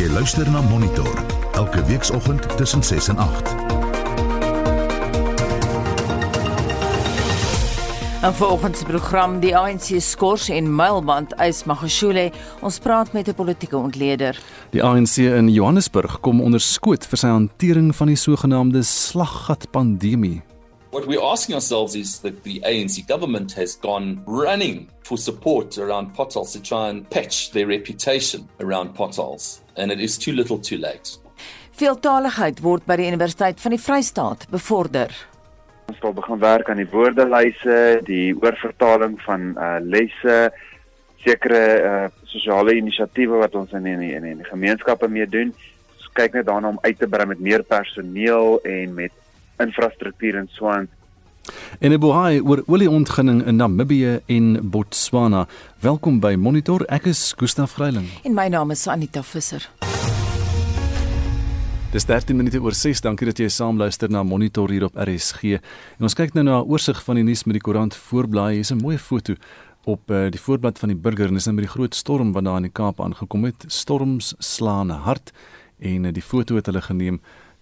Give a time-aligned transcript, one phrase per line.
[0.00, 3.54] Jy luister na Monitor elke weekoggend tussen 6 en 8.
[8.22, 12.30] En volgens die program die ANC skors en mylband eis Magashule,
[12.64, 14.40] ons praat met 'n politieke ontleder.
[14.70, 20.42] Die ANC in Johannesburg kom onder skoot vir sy hantering van die sogenaamde slaggat pandemie.
[20.90, 26.14] What we're asking ourselves is that the ANC government has gone running for support around
[26.14, 29.60] potholes to try and patch their reputation around potholes.
[29.76, 31.16] And it is too little too late.
[31.78, 35.14] Veeltaligheid word by die Universiteit van die Vrystaat bevorder.
[35.86, 37.78] Ons sal begin werk aan die woordelyse,
[38.10, 40.40] die oorvertaling van uh lesse,
[41.22, 42.04] sekere uh
[42.34, 45.54] sosiale inisiatiewe wat ons in in in die gemeenskappe mee doen.
[45.94, 49.19] Ons kyk net daarna om uit te brei met meer personeel en met
[49.60, 50.88] infrastruktuur en so aan.
[51.78, 55.46] En ebohai oor olieontginning in Namibië en Botswana.
[55.80, 56.84] Welkom by Monitor.
[56.88, 58.06] Ek is Gustaf Greiling.
[58.24, 59.70] En my naam is Anita Visser.
[61.90, 63.00] Dis 13 minute oor 6.
[63.02, 65.56] Dankie dat jy saam luister na Monitor hier op RSG.
[65.98, 68.52] En ons kyk nou na 'n oorsig van die nuus met die koerant voorblaai.
[68.52, 69.34] Hier is 'n mooi foto
[69.84, 72.44] op uh, die voorblad van die Burger en dis nou met die groot storm wat
[72.44, 73.64] daar in die Kaap aangekom het.
[73.66, 75.32] Storms slaan hard
[75.78, 77.20] en uh, die foto het hulle geneem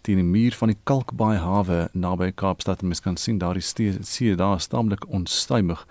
[0.08, 3.64] teen die muur van die Kalkbaai hawe naby Kaapstad en mens kan sien daardie
[4.06, 5.82] see daar staamlik onstuimig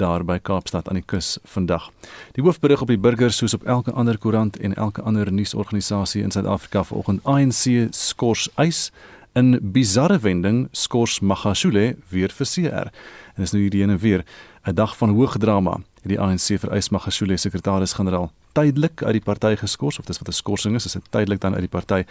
[0.00, 1.90] daar by Kaapstad aan die kus vandag.
[2.34, 6.34] Die hoofberig op die burger soos op elke ander koerant en elke ander nuusorganisasie in
[6.34, 8.88] Suid-Afrika vanoggend ANC skors eis
[9.38, 12.90] in bizarre wending skors Magashule weer vir CR.
[13.36, 14.24] En is nou hierdie ene weer
[14.66, 15.80] 'n dag van hoë drama.
[16.02, 20.74] Die ANC vereis Magashule sekretaris-generaal tydelik uit die party geskort of dis wat 'n skorsing
[20.74, 22.02] is, is dit tydelik dan uit die party.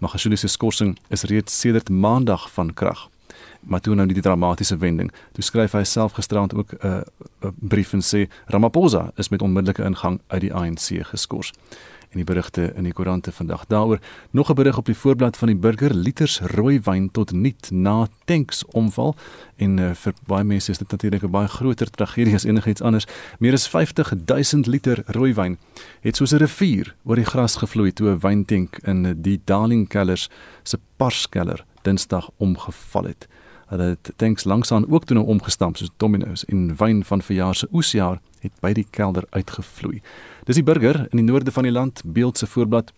[0.00, 3.08] Magashule se skorsing is reeds sedert maandag van krag.
[3.60, 5.10] Maar toe nou die dramatiese wending.
[5.32, 7.04] Toe skryf hy self gisterand ook 'n
[7.44, 11.52] uh, brief en sê Ramaphosa is met onmiddellike ingang uit die ANC geskort
[12.10, 13.66] en die berigte in die koerante vandag.
[13.66, 17.70] Daaroor nog 'n berig op die voorblad van die Burger liters rooi wyn tot niet
[17.70, 19.14] na tanks omval
[19.56, 23.06] en uh, vir baie mense is dit natuurlik 'n baie groter tragedie as enigiets anders.
[23.38, 25.58] Meer as 50 000 liter rooi wyn
[26.00, 30.28] het soos 'n rivier oor die gras gevloei toe 'n wyntank in die Darling Kellers
[30.62, 33.28] se Parskeller Dinsdag omgeval het.
[33.70, 37.68] Hulle het tanks langsaan ook toe nou omgestamp soos domino's en wyn van verjaar se
[37.72, 40.00] oesjaar het by die kelder uitgevloei.
[40.48, 42.90] Dis die burger in die noorde van die land, beeld se voorblad.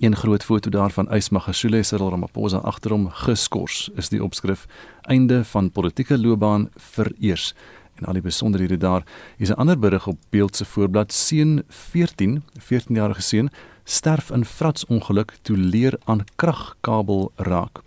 [0.00, 4.66] Een groot foto daarvan Ysmagashule Cyril Ramaphosa agterom geskort is die opskrif
[5.08, 7.54] einde van politieke loopbaan vereers
[8.00, 9.04] en al die besonderhede daar
[9.36, 13.50] is 'n ander berig op beeld se voorblad seun 14 14-jarige seun
[13.84, 17.82] sterf in fratsongeluk toe leer aan kragkabel raak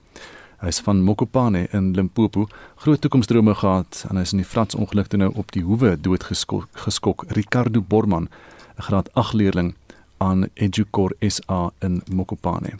[0.61, 2.47] Hy is van Mokopane in Limpopo.
[2.75, 6.69] Groot toekomsdrome gehad en hy is in die fratsongeluk toe nou op die hoewe doodgeskok.
[6.85, 7.25] Geskok.
[7.35, 8.29] Ricardo Borman,
[8.77, 9.75] 'n graad 8 leerling
[10.17, 12.77] aan Educor SA in Mokopane.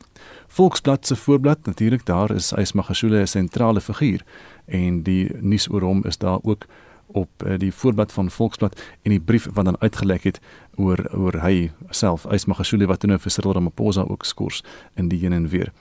[0.47, 4.23] Volksblad se voorblad natuurlik daar is Ysmagashule 'n sentrale figuur
[4.65, 6.65] en die nuus oor hom is daar ook
[7.07, 10.39] op uh, die voorblad van Volksblad en die brief wat dan uitgelek het
[10.75, 14.63] oor oor hy self Ysmagashule wat nou vir Cyril Ramaphosa ook skors
[14.95, 15.71] in die heen en weer.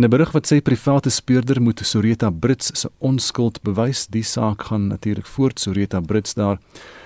[0.00, 4.62] In 'n berig wat sê private speurder moet Soreta Brits se onskuld bewys, die saak
[4.62, 6.58] gaan natuurlik voort Soreta Brits daar.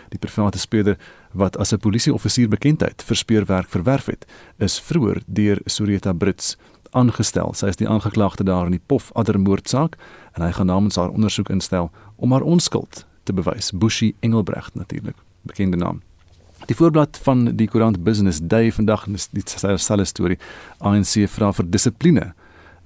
[0.09, 0.99] Die private speurder
[1.32, 4.27] wat as 'n polisieoffisier bekendheid vir speurwerk verwerf het,
[4.59, 6.56] is vroeër deur Soreta Brits
[6.91, 7.53] aangestel.
[7.55, 9.97] Sy is die aangeklaagde daar in die Pof addermoordsaak
[10.32, 13.71] en hy gaan namens haar ondersoek instel om haar onskuld te bewys.
[13.72, 16.00] Bushi Engelbrecht natuurlik, bekende naam.
[16.66, 20.38] Die voorblad van die koerant Business Day vandag is dieselfde storie.
[20.78, 22.34] ANC vra vir dissipline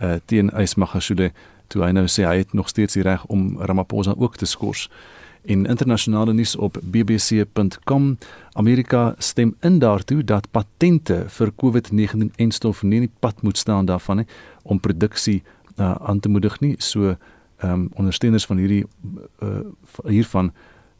[0.00, 1.32] uh, teen Ysmagashule
[1.68, 4.88] toe hy nou sê hy het nog steeds die reg om Ramaphosa ook te skors.
[5.48, 8.16] In internasionale nuus op bbc.com
[8.52, 14.22] Amerika stem in daartoe dat patente vir COVID-19-enstof nie in die pad moet staan daarvan
[14.22, 14.26] nie
[14.62, 15.42] om produksie
[15.78, 16.74] uh, aan te moedig nie.
[16.78, 17.16] So
[17.58, 18.84] ehm um, ondersteuners van hierdie
[19.42, 19.60] uh,
[20.06, 20.52] hiervan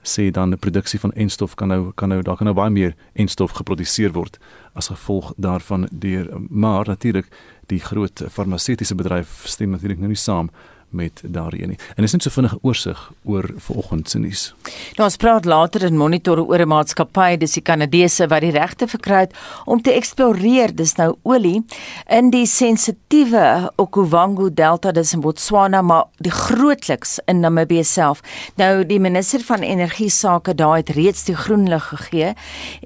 [0.08, 2.94] sê dan die produksie van enstof kan nou kan nou daar kan nou baie meer
[3.14, 4.38] enstof geproduseer word
[4.74, 6.30] as gevolg daarvan deur.
[6.48, 7.28] Maar natuurlik
[7.66, 10.50] die groot farmaseutiese bedryf stem natuurlik nou nie saam
[10.90, 11.78] met daardie nie.
[11.96, 14.54] En is net so vinnige oorsig oor vanoggend se nuus.
[14.96, 18.88] Nou ons praat later in monitor oor 'n maatskappy, dis die Kanadese wat die regte
[18.88, 21.64] verkry het om te eksploreer, dis nou olie
[22.06, 28.20] in die sensitiewe Okavango Delta dis in Botswana, maar die grootliks in Namibië self.
[28.56, 32.34] Nou die minister van energie sake daar het reeds die groen lig gegee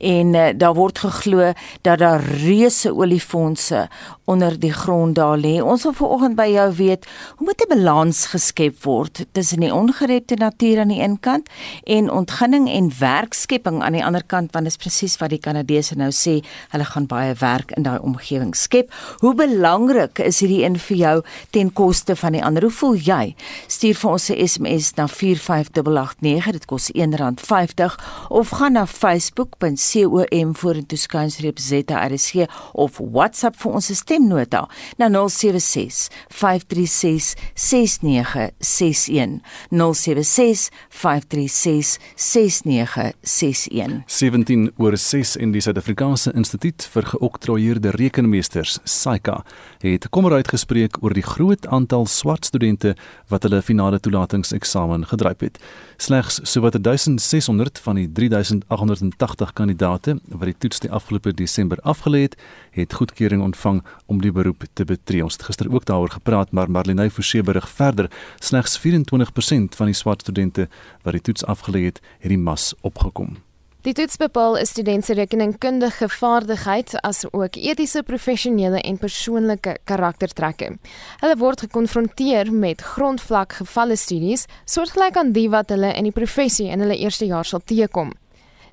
[0.01, 1.53] en uh, daar word geglo
[1.83, 3.89] dat daar reuse oliefondse
[4.32, 5.61] onder die grond daar lê.
[5.61, 7.06] Ons wil vanoggend by jou weet,
[7.37, 11.49] hoe moet 'n balans geskep word tussen die ongerepte natuur aan die een kant
[11.84, 15.94] en ontginning en werkskepping aan die ander kant want dit is presies wat die Kanadese
[15.96, 18.93] nou sê hulle gaan baie werk in daai omgewing skep.
[19.19, 22.62] Hoe belangrik is hierdie een vir jou ten koste van die ander?
[22.62, 23.34] Hoe voel jy?
[23.67, 27.99] Stuur vir ons 'n SMS na 45889 dit kos R1.50
[28.29, 33.90] of gaan na facebook.com vorentoe skynstreep ZRSG of WhatsApp vir ons
[34.23, 39.41] stemnota na 076 536 6961
[39.71, 49.43] 076 536 6961 17 oor 6 in die Suid-Afrikaanse Instituut vir Geoktroeëerde Rekenmeesters SAICA
[49.83, 52.95] het kommer uitgespreek oor die groot aantal swart studente
[53.29, 55.59] wat hulle finale toelatingseksamen gedryf het.
[55.97, 62.37] Slegs sowat 1600 van die 3880 kandidaate wat die toets die afgelope Desember afgelê het,
[62.77, 65.25] het goedkeuring ontvang om die beroep te betree.
[65.25, 68.11] Ons het gister ook daaroor gepraat, maar Marlene Forsie berig verder,
[68.41, 70.69] slegs 24% van die swart studente
[71.03, 73.41] wat die toets afgelê het, het die mas opgekom.
[73.82, 80.79] Die toets bepaal 'n student se rekeningkundige vaardigheid as ook etiese, professionele en persoonlike karaktertrekke.
[81.19, 86.69] Hulle word gekonfronteer met grondvlak gevalle studies, soortgelyk aan die wat hulle in die professie
[86.70, 88.12] in hulle eerste jaar sal teekom.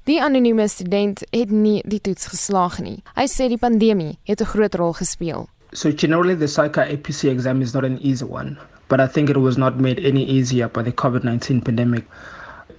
[0.10, 2.98] Die anonieme student het nie die toets geslaag nie.
[3.14, 5.48] Hy sê die pandemie het 'n groot rol gespeel.
[5.74, 8.58] So generally the PSYCA APC exam is not an easy one,
[8.88, 12.06] but I think it was not made any easier by the COVID-19 pandemic.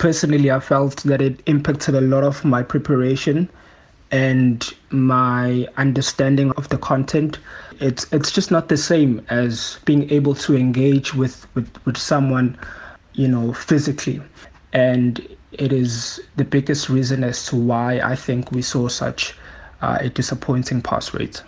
[0.01, 3.49] personally, I felt that it impacted a lot of my preparation
[4.11, 7.39] and my understanding of the content.
[7.81, 12.59] It's it's just not the same as being able to engage with, with, with someone,
[13.13, 14.21] you know, physically.
[14.73, 15.21] And
[15.53, 19.35] it is the biggest reason as to why I think we saw such
[19.83, 21.43] uh, a disappointing pass rate.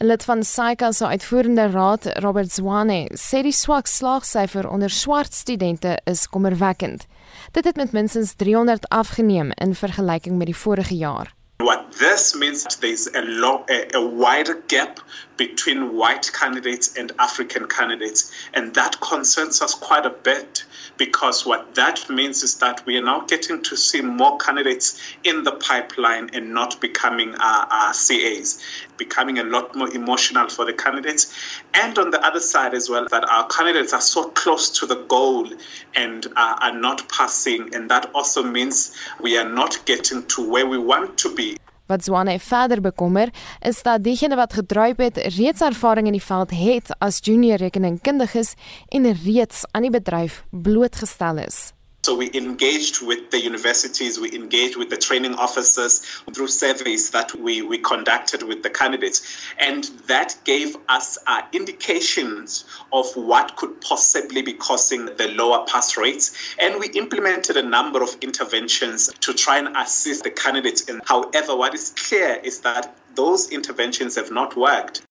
[0.00, 5.96] Lid van SAICA se uitvoerende raad, Robert Zwane, sê die swak slaagsyfer onder swart studente
[6.06, 7.06] is kommerwekkend.
[7.52, 11.34] Dit het met minstens 300 afgeneem in vergelyking met die vorige jaar.
[11.56, 15.02] What this means there's a, lo- a, a wider gap
[15.36, 20.64] between white candidates and African candidates, and that concerns us quite a bit
[20.98, 25.44] because what that means is that we are now getting to see more candidates in
[25.44, 28.60] the pipeline and not becoming uh, uh, CAs,
[28.96, 31.32] becoming a lot more emotional for the candidates.
[31.74, 35.04] And on the other side as well, that our candidates are so close to the
[35.04, 35.48] goal
[35.94, 40.66] and uh, are not passing, and that also means we are not getting to where
[40.66, 41.56] we want to be.
[41.88, 43.30] Wat Zwane verder bekommer,
[43.60, 48.54] is dat diegene wat gedryf het, reeds ervaring in die veld het as junior rekeningkundiges
[48.88, 51.72] en reeds aan die bedryf blootgestel is.
[52.08, 55.98] So we engaged with the universities, we engaged with the training officers
[56.32, 59.20] through surveys that we, we conducted with the candidates.
[59.58, 62.64] And that gave us uh, indications
[62.94, 66.54] of what could possibly be causing the lower pass rates.
[66.58, 70.88] And we implemented a number of interventions to try and assist the candidates.
[70.88, 75.02] And however, what is clear is that those interventions have not worked.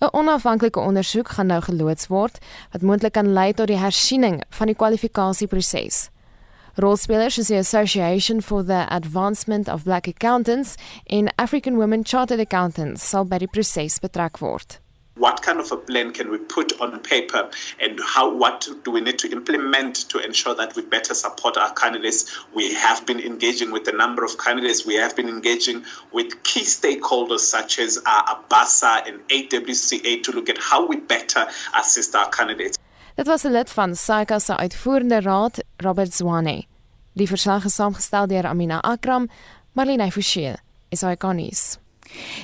[0.00, 2.38] 'n Onafhanklike ondersoek gaan nou geloods word
[2.72, 6.10] wat moontlik kan lei tot die hersiening van die kwalifikasieproses.
[6.78, 10.76] Rolspelers soos the Association for the Advancement of Black Accountants
[11.08, 14.76] en African Women Chartered Accountants sal by die proses betrek word.
[15.14, 17.48] What kind of a plan can we put on paper
[17.80, 21.72] and how what do we need to implement to ensure that we better support our
[21.72, 22.44] candidates?
[22.54, 24.84] We have been engaging with a number of candidates.
[24.84, 25.82] We have been engaging
[26.12, 31.48] with key stakeholders such as uh, ABASA and AWCA to look at how we better
[31.74, 32.76] assist our candidates.
[33.16, 36.64] Dit was 'n lid van SAICA se uitvoerende raad, Robert Zwane.
[37.12, 39.28] Die verslag is saamgestel deur Amina Akram,
[39.72, 40.54] Marlene Forsie,
[40.90, 41.78] SAICA-nuus.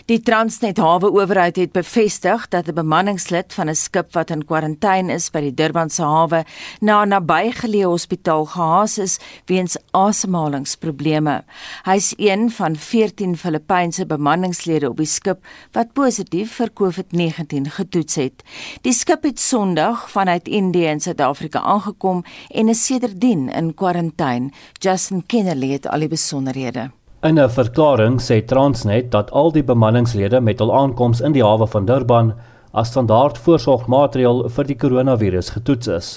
[0.07, 5.13] Die Transnet Hawe Owerheid het bevestig dat 'n bemanningslid van 'n skip wat in kwarantyne
[5.13, 6.45] is by die Durbanse hawe
[6.81, 11.45] na 'n nabygeleë hospitaal gehaas is weens asemhalingsprobleme.
[11.85, 18.43] Hy's een van 14 Filippynse bemanningslede op die skip wat positief vir COVID-19 getoets het.
[18.81, 24.51] Die skip het Sondag vanuit Indië in Suid-Afrika aangekom en is sedertdien in kwarantyne.
[24.81, 26.91] Justin Kennedy het al die besonderhede.
[27.29, 31.67] In 'n verklaring sê Transnet dat al die bemanningslede met hul aankoms in die hawe
[31.67, 32.33] van Durban
[32.73, 36.09] as standaard voorsorgmaatreël vir die koronavirus getoets is.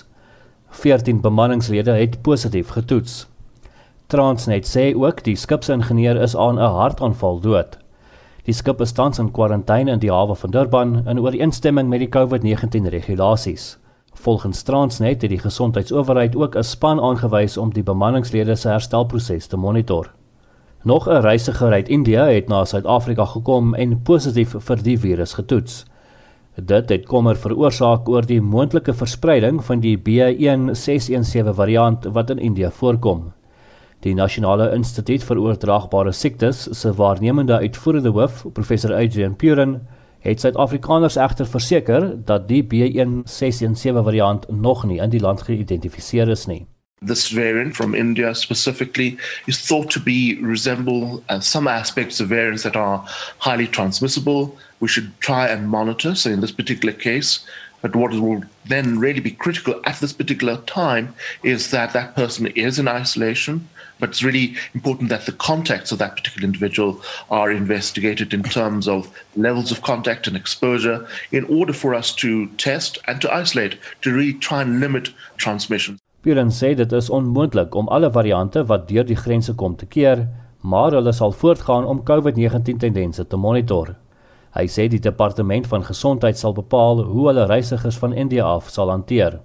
[0.69, 3.27] 14 bemanningslede het positief getoets.
[4.07, 7.77] Transnet sê ook die skipsingenieur is aan 'n hartaanval dood.
[8.43, 12.09] Die skip is tans in kwarantyne in die hawe van Durban in ooreenstemming met die
[12.09, 13.77] COVID-19 regulasies.
[14.13, 19.57] Volgens Transnet het die gesondheidsowerheid ook 'n span aangewys om die bemanningslede se herstelproses te
[19.57, 20.09] monitor.
[20.85, 25.85] Nog 'n reisiger uit Indië het na Suid-Afrika gekom en positief vir die virus getoets.
[26.55, 32.69] Dit het kommer veroorsaak oor die moontlike verspreiding van die B1617 variant wat in Indië
[32.71, 33.31] voorkom.
[33.99, 39.87] Die Nasionale Instituut vir Oordraagbare Siektes se waarnemende uitvoerende hoof, professor Adrian Puren,
[40.19, 46.45] het Suid-Afrikaners egter verseker dat die B1617 variant nog nie in die land geïdentifiseer is
[46.45, 46.65] nie.
[47.05, 52.63] This variant from India specifically is thought to be resemble uh, some aspects of variants
[52.63, 53.05] that are
[53.37, 54.57] highly transmissible.
[54.79, 56.15] We should try and monitor.
[56.15, 57.45] So in this particular case,
[57.83, 62.47] but what will then really be critical at this particular time is that that person
[62.47, 63.69] is in isolation.
[63.99, 68.87] But it's really important that the contacts of that particular individual are investigated in terms
[68.87, 73.77] of levels of contact and exposure in order for us to test and to isolate,
[74.01, 75.99] to really try and limit transmission.
[76.25, 80.23] Buren sê dit is onmoontlik om alle variante wat deur die grense kom te keer,
[80.71, 83.91] maar hulle sal voortgaan om COVID-19 tendense te monitor.
[84.57, 88.89] Hy sê die departement van gesondheid sal bepaal hoe hulle reisigers van India af sal
[88.89, 89.37] hanteer.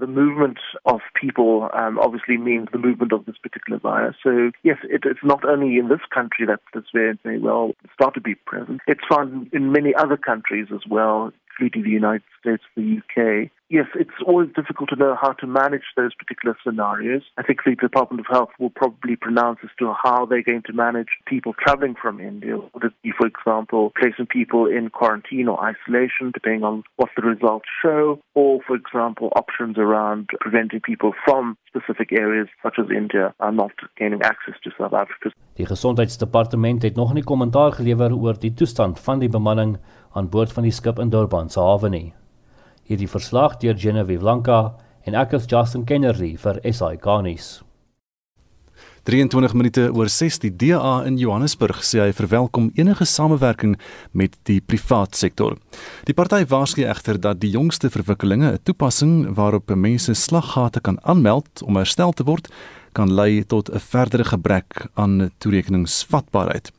[0.00, 4.16] The movement of people um, obviously means the movement of this particular virus.
[4.22, 8.14] So, yes, it, it's not only in this country that this variant may well start
[8.14, 8.80] to be present.
[8.86, 11.30] It's found in many other countries as well,
[11.62, 13.50] including the United States, the UK.
[13.68, 17.22] Yes, it's always difficult to know how to manage those particular scenarios.
[17.38, 20.74] I think the Department of Health will probably pronounce as to how they're going to
[20.74, 22.58] manage people traveling from India.
[22.58, 27.22] Would it be, for example, placing people in quarantine or isolation, depending on what the
[27.22, 33.32] results show, or, for example, options around preventing people from specific areas such as India
[33.40, 35.32] are not gaining access to South Africa.
[35.56, 39.76] Die gesondheidsdepartement het nog nie kommentaar gelewer oor die toestand van die bemanning
[40.12, 42.12] aan boord van die skip in Durban se hawe nie
[42.92, 44.62] hierdie verslag deur Genevieve Blanca
[45.06, 47.60] en ek is Justin Kennedy vir SI Garnis.
[49.02, 53.74] 23 minute oor 6 die DA in Johannesburg sê hy verwelkom enige samewerking
[54.14, 55.56] met die privaat sektor.
[56.06, 61.62] Die party waarsku egter dat die jongste verwikkelinge 'n toepassing waarop mense slaggate kan aanmeld
[61.66, 62.48] om herstel te word
[62.92, 66.70] kan lei tot 'n verdere gebrek aan toerekeningsvatbaarheid.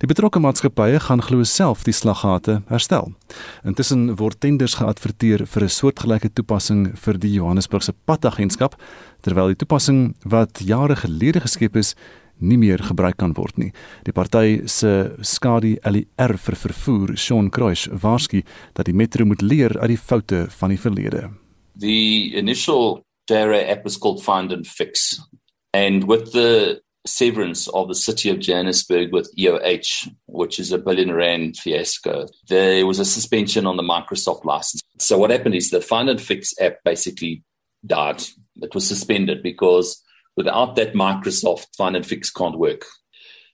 [0.00, 3.10] Die betrokke maatskappye gaan glo self die slaggate herstel.
[3.68, 8.80] Intussen word tenders geadverteer vir 'n soortgelyke toepassing vir die Johannesburgse padagentskap,
[9.20, 11.94] terwyl die toepassing wat jare gelede geskep is,
[12.40, 13.72] nie meer gebruik kan word nie.
[14.04, 18.42] Die party se skadu LR vir vervoer, Sean Kruis, waarsku
[18.72, 21.30] dat die metro moet leer uit die foute van die verlede.
[21.78, 25.20] The initial DARE app was called Find and Fix.
[25.74, 31.12] And with the severance of the city of Johannesburg with EOH, which is a billion
[31.12, 32.26] rand fiasco.
[32.48, 34.82] There was a suspension on the Microsoft license.
[34.98, 37.42] So what happened is the Find and Fix app basically
[37.86, 38.22] died.
[38.60, 40.02] It was suspended because
[40.36, 42.84] without that Microsoft Find and Fix can't work.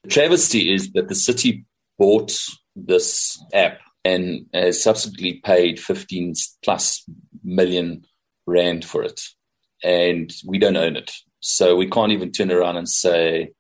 [0.03, 1.65] The travesty is that the city
[1.99, 2.37] bought
[2.75, 7.05] this app and has subsequently paid 15 plus
[7.43, 8.05] million
[8.47, 9.21] rand for it.
[9.83, 11.13] And we don't own it.
[11.41, 13.53] So we can't even turn around and say,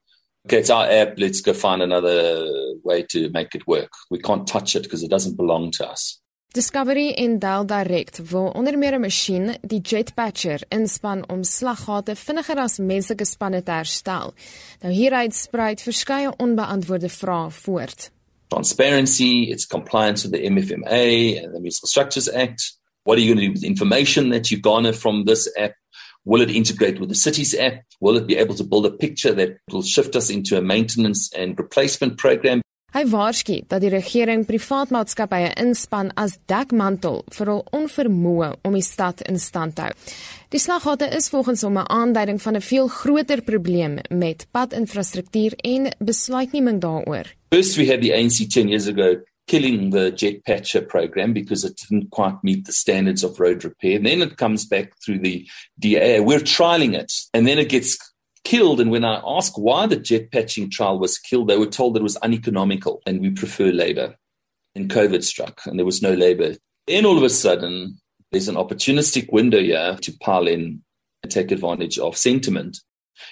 [0.46, 2.46] okay, it's our app, let's go find another
[2.82, 3.90] way to make it work.
[4.10, 6.20] We can't touch it because it doesn't belong to us.
[6.56, 12.58] Discovery en Dell Direct wil onder meer 'n masjien, die Jetpatcher, inspan om slaggate vinniger
[12.58, 14.32] as menslike spanne te herstel.
[14.80, 18.10] Nou hieruit spruit verskeie onbeantwoorde vrae voort.
[18.48, 22.76] Transparency, its compliance with the MFMA and the Municipal Structures Act.
[23.04, 25.74] What are you going to do with the information that you garner from this app?
[26.26, 27.84] Will it integrate with the city's app?
[28.00, 31.32] Will it be able to build a picture that will shift us into a maintenance
[31.32, 32.60] and replacement program?
[32.96, 38.82] Hy waarsku dat die regering privaat maatskappye inspan as dekmantel vir hul onvermoë om die
[38.82, 39.92] stad in stand te hou.
[40.50, 45.94] Die slaggate is volgens hom 'n aanduiding van 'n veel groter probleem met padinfrastruktuur en
[45.98, 47.26] besluitneming daaroor.
[47.52, 51.76] First we had the ANC 10 years ago killing the jet patcher program because it
[51.76, 53.96] didn't quite meet the standards of road repair.
[53.96, 55.48] And then it comes back through the
[55.78, 56.20] DA.
[56.20, 57.12] We're trialing it.
[57.32, 57.98] And then it gets
[58.44, 58.80] killed.
[58.80, 62.00] And when I ask why the jet patching trial was killed, they were told that
[62.00, 64.16] it was uneconomical and we prefer labor.
[64.74, 66.54] And COVID struck and there was no labor.
[66.86, 67.98] Then all of a sudden,
[68.32, 70.82] there's an opportunistic window here to pile in
[71.22, 72.78] and take advantage of sentiment.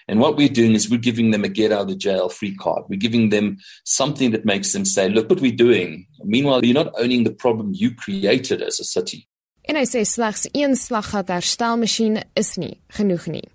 [0.08, 2.84] And what we're doing is we're giving them a get out of jail free card.
[2.88, 6.06] We're giving them something that makes them say, look what we're doing.
[6.22, 9.28] Meanwhile, you're not owning the problem you created as a city.
[9.64, 13.46] En hy sê slegs een slaggat herstelmasjien is nie genoeg nie.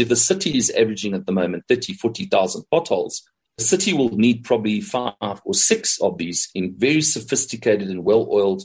[0.00, 3.22] If the city is averaging at the moment 30, 40,000 potholes,
[3.58, 8.62] the city will need probably five or six of these in very sophisticated and well-oiled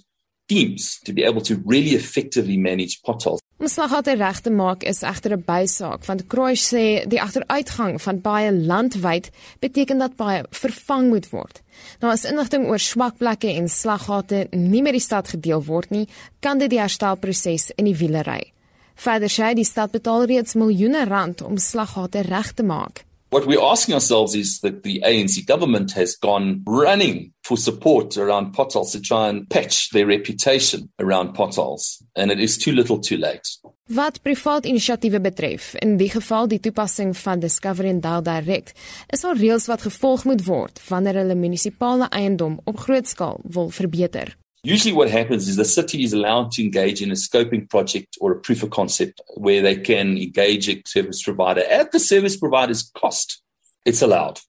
[0.47, 3.41] teams to be able to really effectively manage potholes.
[3.55, 8.21] Om slaggate reg te maak is egter 'n bysaak want Kroes sê die agteruitgang van
[8.21, 11.61] baie landwyd beteken dat baie vervang moet word.
[11.99, 16.07] Nou as inligting oor swak plekke en slaggate nie met die stad gedeel word nie,
[16.39, 18.51] kan dit die herstelproses in die wiele ry.
[18.95, 23.05] Verder sê die stad betaal reeds miljoene rand om slaggate reg te maak.
[23.29, 28.53] What we're asking ourselves is that the ANC government has gone running for support around
[28.53, 33.17] potholes to try and patch their reputation around potholes, and it is too little too
[33.17, 33.47] late.
[33.89, 38.73] Wat privaat inisiatiewe betref, in die geval die toepassing van Discovery and Dial Direct,
[39.13, 43.69] is daar reëls wat gevolg moet word wanneer hulle munisipale eiendom op groot skaal wil
[43.69, 44.33] verbeter.
[44.65, 48.31] Usually, what happens is the city is allowed to engage in a scoping project or
[48.31, 52.89] a proof of concept where they can engage a service provider at the service provider's
[52.95, 53.43] cost.
[53.85, 54.39] It's allowed.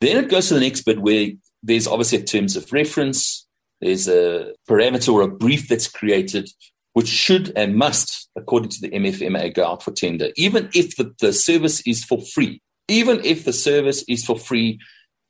[0.00, 1.32] Then it goes to the next bit where
[1.62, 3.46] there's obviously a terms of reference,
[3.82, 6.48] there's a parameter or a brief that's created,
[6.94, 11.14] which should and must, according to the MFMA, go out for tender, even if the,
[11.20, 12.62] the service is for free.
[12.88, 14.80] Even if the service is for free,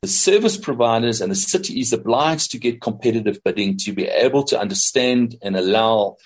[0.03, 4.43] the service providers and the city is obliged to get competitive bidding to be able
[4.43, 6.17] to understand and allow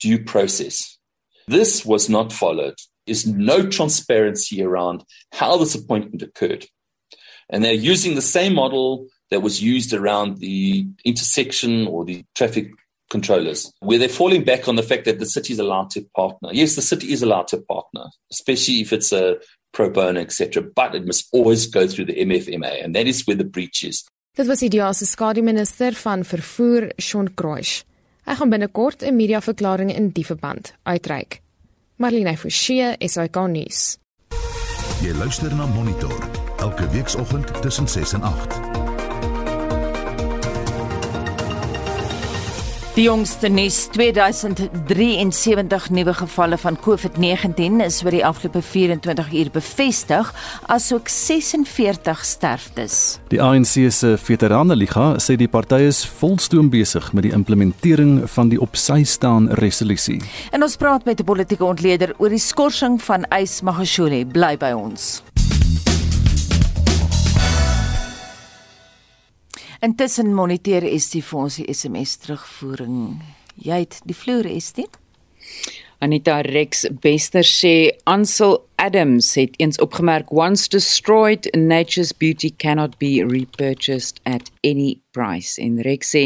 [0.00, 0.98] due process.
[1.46, 2.74] This was not followed.
[3.06, 6.66] There's no transparency around how this appointment occurred.
[7.48, 12.72] And they're using the same model that was used around the intersection or the traffic
[13.10, 16.50] controllers, where they're falling back on the fact that the city is allowed to partner.
[16.52, 19.36] Yes, the city is allowed to partner, especially if it's a
[19.70, 20.62] pro bono, etc.
[20.62, 24.04] But it must always go through the MFMA, and that is where the breach is.
[24.34, 27.84] Dit was die DEA se skademinister van vervoer, Shaun Kroes.
[28.24, 31.40] Hy gaan binnekort 'n mediaverklaring in die verband uitreik.
[31.96, 33.98] Marlene Forsie, SAK nuus.
[35.02, 38.69] Jy luister na Monitor elke weekoggend tussen 6 en 8.
[42.90, 50.32] Die jongste nuus 2073 nuwe gevalle van COVID-19 is oor die afgelope 24 uur bevestig,
[50.66, 52.96] asook 46 sterftes.
[53.30, 58.58] Die ANC se Veteranenliga sê die party is volstoom besig met die implementering van die
[58.58, 60.18] op sy staan resolusie.
[60.50, 64.26] En ons praat met 'n politieke ontleder oor die skorsing van Ys Magashule.
[64.26, 65.22] Bly by ons.
[69.80, 73.14] Intussen moniteer Estie vir ons die SMS terugvoering.
[73.64, 74.84] Jy het die vloer Estie?
[76.04, 77.72] Anita Rex Bester sê
[78.04, 85.60] Ansel Adams het eens opgemerk once destroyed nature's beauty cannot be repurchased at any price
[85.60, 86.22] en Rex sê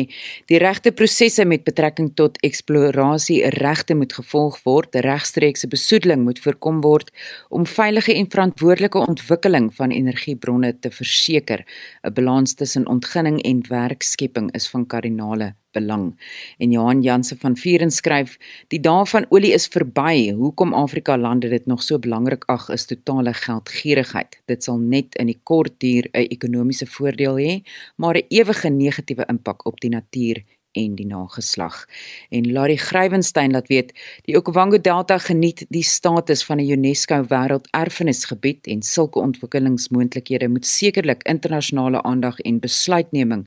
[0.47, 6.79] die regte prosesse met betrekking tot eksplorasie regte moet gevolg word regstreekse besoedeling moet voorkom
[6.87, 7.11] word
[7.51, 11.67] om veilige en verantwoordelike ontwikkeling van energiebronne te verseker
[12.07, 16.15] 'n balans tussen ontginning en werkskepping is van kardinale belang.
[16.59, 18.39] En Johan Janse van Vuren skryf:
[18.69, 20.31] "Die dae van olie is verby.
[20.31, 24.41] Hoekom Afrika lande dit nog so belangrik ag is totale geldgierigheid.
[24.47, 27.63] Dit sal net in die kort duur 'n ekonomiese voordeel hê,
[27.97, 30.43] maar 'n ewige negatiewe impak op die natuur
[30.75, 31.87] en die nageslag.
[32.31, 33.93] En Larry Grywenstein laat weet,
[34.27, 41.23] die Okavango Delta geniet die status van 'n UNESCO Wêrelderfenisgebied en sulke ontwikkelingsmoontlikhede moet sekerlik
[41.23, 43.47] internasionale aandag en besluitneming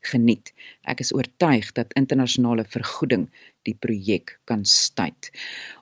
[0.00, 0.52] geniet.
[0.82, 3.28] Ek is oortuig dat internasionale vergoeding
[3.64, 5.30] die projek kan stuit.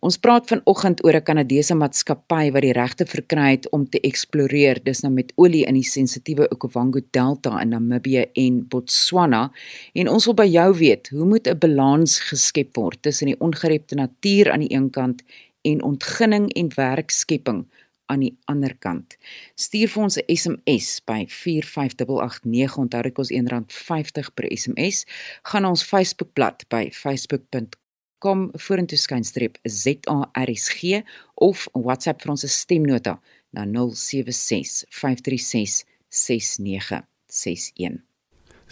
[0.07, 4.83] Ons praat vanoggend oor 'n Kanadese maatskappy wat die regte verkry het om te eksploreer
[4.85, 9.51] dis nou met olie in die sensitiewe Okavango Delta in Namibië en Botswana
[9.95, 13.95] en ons wil by jou weet, hoe moet 'n balans geskep word tussen die ongerepte
[13.95, 15.23] natuur aan die een kant
[15.63, 17.67] en ontginning en werkskepping
[18.07, 19.17] aan die ander kant.
[19.55, 25.05] Stuur vir ons 'n SMS by 45889 onthou dit kos R1.50 per SMS.
[25.43, 31.03] Gaan ons Facebookblad by facebook.com vorentoe skynstreep ZARSG
[31.35, 38.03] of WhatsApp vir ons stemnota na 076 536 6961.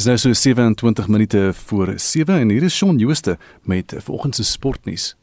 [0.00, 4.44] Dis nou so 27 minute voor 7 en hier is Shaun Jooste met vanoggend se
[4.44, 5.16] sportnuus.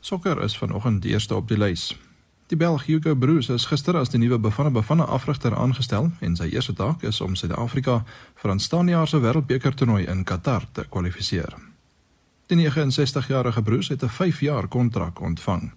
[0.00, 1.98] Sokker is vanoggend eerste op die lys.
[2.52, 6.50] Die Belg Hugo Broos is gister as die nuwe bevanne bevanne afrigter aangestel en sy
[6.52, 7.94] eerste taak is om Suid-Afrika
[8.42, 11.54] vir aanstaande jaar se wêreldbeker toernooi in Qatar te kwalifiseer.
[12.52, 15.72] Die 69-jarige Broos het 'n 5-jaar kontrak ontvang.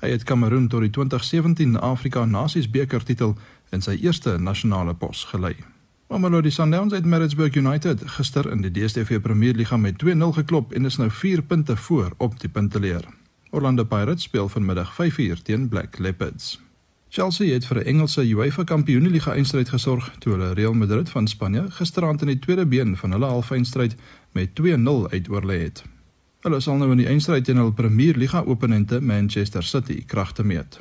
[0.00, 3.36] Hy het Kameroen tot die 2017 Afrika Nasiesbeker titel
[3.70, 5.54] in sy eerste nasionale pos gelei.
[6.08, 10.84] Mamelodi Sundowns het Maritzburg United gister in die DStv Premier Liga met 2-0 geklop en
[10.84, 13.19] is nou 4 punte voor op die punteleer.
[13.50, 16.60] Orlando Pirates speel vanmiddag 5uur teen Black Leopards.
[17.08, 21.70] Chelsea het vir 'n Engelse UEFA Kampioenligga eindstryd gesorg toe hulle Real Madrid van Spanje
[21.70, 23.96] gisteraand in die tweede been van hulle halfeindstryd
[24.32, 25.82] met 2-0 uitoorlê het.
[26.40, 30.78] Hulle sal nou in die eindstryd teen hul Premier Liga oponente Manchester City kragte meet.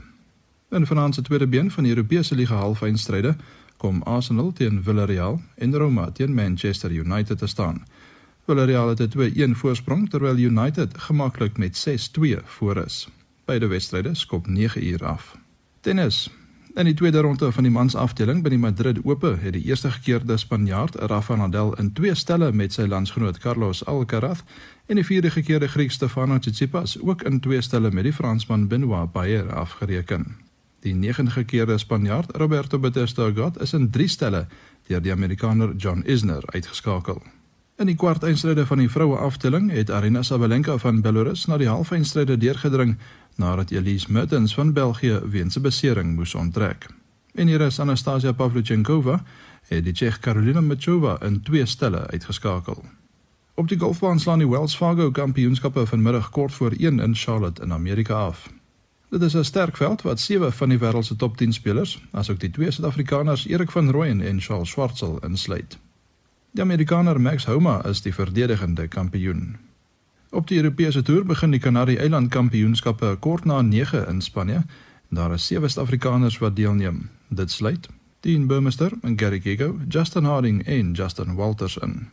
[0.70, 3.36] In vanaand se tweede been van die Europese Liga halfeindstryde
[3.78, 7.86] kom Arsenal teen Villarreal en Roma teen Manchester United te staan.
[8.50, 13.10] Villarreal het 'n 2-1 voorsprong terwyl United gemaklik met 6-2 voor is.
[13.46, 15.38] Beide wedstryde skop 9 uur af.
[15.80, 16.30] Tennis.
[16.74, 20.38] In die tweede ronde van die mansafdeling by die Madrid Ope het die eerste gekeerde
[20.38, 24.40] Spanjaard Rafa Nadal in twee stelle met sy landsgenoot Carlos Alcaraz
[24.86, 29.12] en die vierde gekeerde Griek Stefanos Tsitsipas ook in twee stelle met die Fransman Benoit
[29.12, 30.36] Paire afgereken.
[30.80, 34.48] Die negende gekeerde Spanjaard Roberto Bautista Agut is in drie stelle
[34.88, 37.22] deur die Amerikaner John Isner uitgeskakel.
[37.80, 42.36] In die kwartfinale van die vroue afdeling het Arina Sabalenka van Belarus na die halffinale
[42.38, 42.98] deurgedring
[43.40, 46.90] nadat Elise Mertens van België weens 'n besering moes onttrek.
[47.34, 49.24] En hier is Anastasia Pavlyuchenkova
[49.68, 52.84] het die Tsjeeg Karolina Machova in twee stelle uitgeskakel.
[53.54, 57.74] Op die golfbaan slaan die Wells Fargo Kampioenskappe vanmiddag kort voor 1 in Charlotte in
[57.74, 58.50] Amerika af.
[59.10, 62.40] Dit is 'n sterk veld wat sewe van die wêreld se top 10 spelers, asook
[62.40, 65.78] die twee Suid-Afrikaners Erik van Rooyen en Charles Schwartzel insluit.
[66.52, 69.58] Die Amerikaner Max Homa is die verdedigende kampioen.
[70.30, 74.64] Op die Europese toer begin die Kanarie-eiland kampioenskappe kort na 9 in Spanje.
[75.10, 77.10] Daar is sewe Suid-Afrikaners wat deelneem.
[77.28, 82.08] Dit sluit Dean Burmester en Gary Gigo, Justin Harding en Justin Walters in.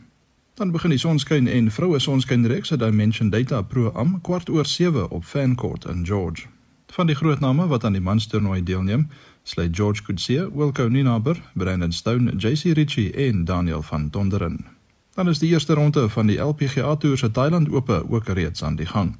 [0.53, 4.65] Dan begin die sonskyn en vroue sonskyn reeks se Dimension Data Pro Am kwart oor
[4.65, 6.45] 7 op Fancourt in George.
[6.87, 9.09] Van die groot name wat aan die manstoernooi deelneem,
[9.47, 14.65] sluit George Coetzee, Wilco Ninaber, Brandon Stone, JC Ritchie en Daniel van Tonderen.
[15.13, 18.75] Dan is die eerste ronde van die LPGA Tour se Thailand Ope ook reeds aan
[18.75, 19.17] die gang.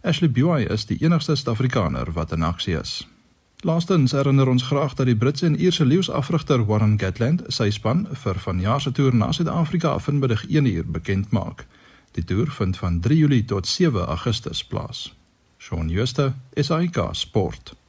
[0.00, 3.08] Ashley Buy is die enigste Suid-Afrikaner wat in aksie is.
[3.60, 8.38] Laastens herinner ons graag dat die Britse en Ierse leeuafrigter Warren Gatland sy span vir
[8.38, 11.66] vanjaar se toer na Suid-Afrika vanmiddag 1uur bekend maak.
[12.12, 15.12] Die toer vind van 3 Julie tot 7 Augustus plaas.
[15.58, 17.79] Shaun Schuster, SAK Sport.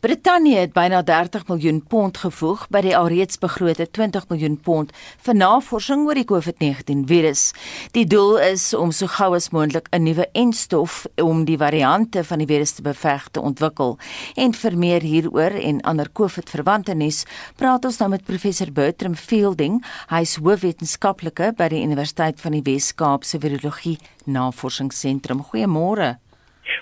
[0.00, 4.92] Brittanje het byna 30 miljoen pond gevoeg by die alreeds begrote 20 miljoen pond
[5.26, 7.52] vir navorsing oor die COVID-19 virus.
[7.92, 12.38] Die doel is om so gou as moontlik 'n nuwe enstof om die variante van
[12.38, 13.98] die virus te beveg te ontwikkel.
[14.36, 17.24] En vir meer hieroor en ander COVID-verwante nuus,
[17.56, 19.84] praat ons nou met professor Bertram Fielding.
[20.08, 25.44] Hy is hoofwetenskaplike by die Universiteit van die Wes-Kaap se Virologie Navorsingsentrum.
[25.44, 26.27] Goeiemôre.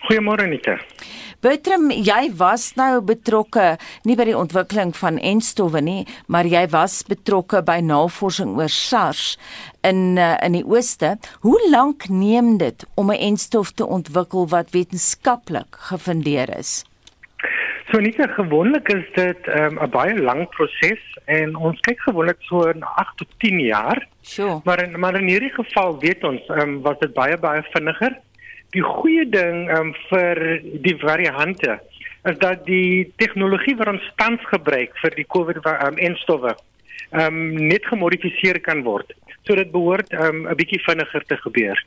[0.07, 0.79] Goeiemôre Anita.
[1.45, 3.77] Bertram, jy was nou betrokke
[4.09, 9.37] nie by die ontwikkeling van enstowwe nie, maar jy was betrokke by navorsing oor SARS
[9.85, 11.17] in uh, in die ooste.
[11.45, 16.85] Hoe lank neem dit om 'n enstof te ontwikkel wat wetenskaplik gefundeer is?
[17.93, 22.41] So nie gewoonlik is dit ehm, 'n um, baie lang proses en ons kyk gewoonlik
[22.41, 24.09] so na 8 tot 10 jaar.
[24.23, 24.61] Sure.
[24.65, 28.19] Maar in maar in hierdie geval weet ons um, was dit baie baie vinniger
[28.77, 30.43] die goeie ding um, vir
[30.85, 31.79] die variante
[32.27, 36.57] is dat die tegnologie wat ons tans gebruik vir die COVID um, enstowwe
[37.13, 37.39] um,
[37.71, 39.13] net gemodifiseer kan word.
[39.47, 41.79] So dit behoort um, 'n bietjie vinniger te gebeur.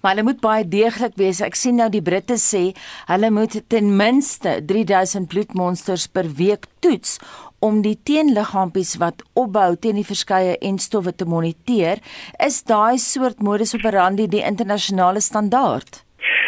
[0.00, 1.42] Maar hulle moet baie deeglik wees.
[1.44, 2.72] Ek sien nou die Britte sê
[3.06, 7.18] hulle moet ten minste 3000 bloedmonsters per week toets
[7.60, 12.00] om die teenliggaampies wat opbou teen die verskeie enstowwe te moniteer.
[12.40, 16.01] Is daai soort modus operandi die internasionale standaard?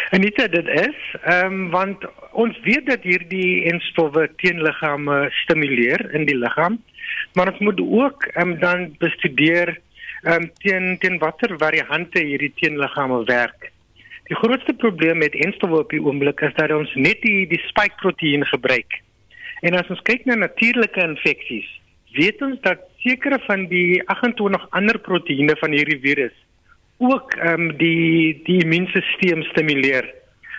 [0.09, 6.27] En dit dit is, ehm um, want ons weet dat hierdie enstowwe teenliggame stimuleer in
[6.29, 6.77] die liggaam,
[7.33, 9.79] maar ons moet ook ehm um, dan bestudeer
[10.23, 13.71] ehm um, teen teen watter variante hierdie teenliggame werk.
[14.29, 17.97] Die grootste probleem met enstowwe op die oomblik is dat ons net die die spike
[18.01, 19.01] proteïen gebruik.
[19.61, 21.67] En as ons kyk na natuurlike infeksies,
[22.13, 26.35] weet ons dat sekere van die 28 ander proteïene van hierdie virus
[26.97, 30.13] ook ehm um, die die immuunstelsel stimuleer.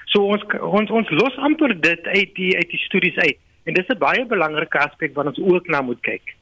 [0.04, 3.38] So ons ons ons los amper dit uit die uit die studies uit.
[3.64, 6.36] En dis 'n baie belangrike aspek wat ons ook na moet kyk.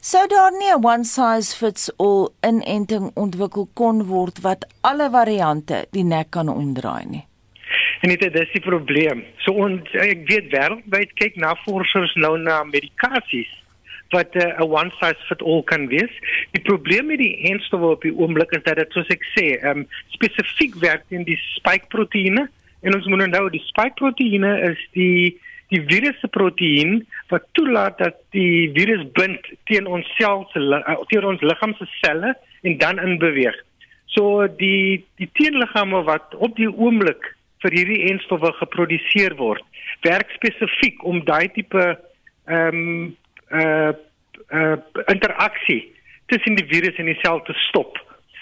[0.00, 5.86] Sou daar nie 'n one size fits all inenting ontwikkel kon word wat alle variante
[5.90, 7.24] die nek kan omdraai nie?
[8.00, 9.24] En dit is die probleem.
[9.36, 13.65] So ons ek weet wêreldwyd kyk navorsers nou na medikasies
[14.14, 16.12] wat eh, 'n uh, one size fit all kan wees.
[16.50, 19.86] Die probleem met die enstowwe op die oomblik is dat dit soos ek sê, um,
[20.14, 22.48] spesifiek werk in die spike proteïene
[22.82, 25.36] en ons moet nou die spike proteïene is die
[25.74, 27.00] die virus se proteïen
[27.32, 31.88] wat toelaat dat die virus bind teen ons sel se uh, teen ons liggaam se
[31.98, 33.56] selle en dan in beweeg.
[34.14, 39.64] So die die teenliggame wat op die oomblik vir hierdie enstowwe geproduseer word,
[40.06, 41.96] werk spesifiek om daai tipe
[42.46, 43.16] ehm um,
[43.50, 43.92] uh
[44.52, 45.94] uh interaksie
[46.26, 47.98] tussen die virus en die sel te stop.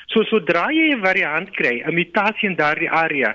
[0.06, 3.34] So sodra jy 'n variant kry, 'n mutasie in daardie area,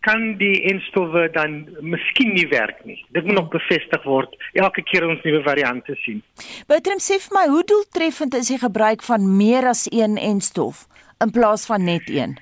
[0.00, 2.98] kan die enstowwe dan miskien nie werk nie.
[3.12, 6.22] Dit moet nog bevestig word elke keer ons nuwe variante sien.
[6.70, 10.86] Bertram sê vir my, hoe doeltreffend is die gebruik van meer as een enstof
[11.24, 12.38] in plaas van net een?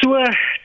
[0.00, 0.14] So,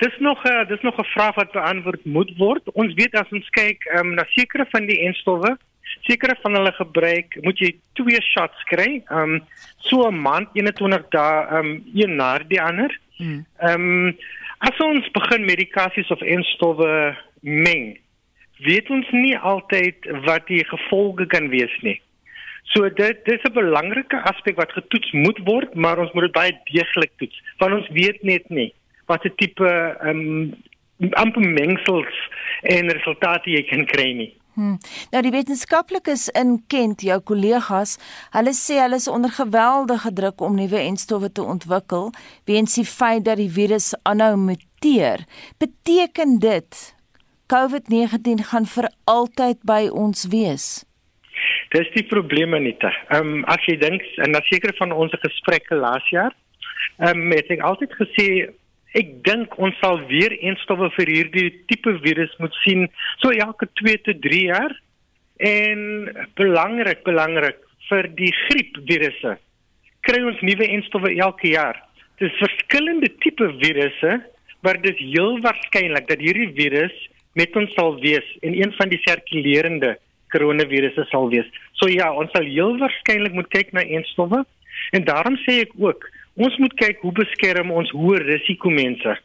[0.03, 2.63] dis nog 'n dis nog 'n vraag wat beantwoord moet word.
[2.73, 5.57] Ons weet as ons kyk um, na sekere van die enstowwe,
[6.01, 9.01] sekere van hulle gebruik, moet jy twee shots kry.
[9.09, 9.41] Ehm um,
[9.77, 12.99] so 'n maand 21 dae ehm um, een na die ander.
[13.17, 13.45] Hmm.
[13.59, 14.17] Ehm um,
[14.57, 17.97] as ons begin medikasies of enstowwe meng,
[18.63, 21.99] weet ons nie altyd wat die gevolge kan wees nie.
[22.71, 26.59] So dit dis 'n belangrike aspek wat getoets moet word, maar ons moet dit baie
[26.71, 28.73] deeglik toets, want ons weet net nie
[29.05, 30.53] wat 'n tipe ehm um,
[31.11, 32.15] amper mengsels
[32.61, 34.33] en resultate jy kan kry nie.
[34.53, 34.77] Hmm.
[35.09, 37.95] Nou die wetenskaplikes in Kent, jou kollegas,
[38.35, 42.11] hulle sê hulle is onder geweldige druk om nuwe enstowwe te ontwikkel
[42.45, 45.25] weens die feit dat die virus aanhou muteer.
[45.57, 46.81] Beteken dit
[47.49, 50.67] COVID-19 gaan vir altyd by ons wees?
[51.73, 52.85] Dis die probleem net.
[52.85, 56.35] Ehm um, as jy dink en na sekere van ons gesprekke laas jaar,
[57.01, 58.27] ehm um, het ek altyd gesê
[58.93, 62.85] Ek dink ons sal weer eenstowwe vir hierdie tipe virus moet sien
[63.23, 64.75] so elke 2 tot 3 jaar.
[65.41, 65.79] En
[66.37, 67.57] belangrik, belangrik
[67.89, 69.33] vir die griepvirusse.
[70.05, 71.79] Kry ons nuwe eenstowwe elke jaar.
[72.21, 74.19] Dis verskillende tipe virusse,
[74.63, 76.93] maar dit is heel waarskynlik dat hierdie virus
[77.39, 79.95] met ons sal wees en een van die sirkulerende
[80.33, 81.49] koronavirusse sal wees.
[81.81, 84.43] So ja, ons sal heel waarskynlik moet kyk na eenstowwe
[84.93, 89.17] en daarom sê ek ook Ons moet kyk hoe beskerm ons hoë risiko mense.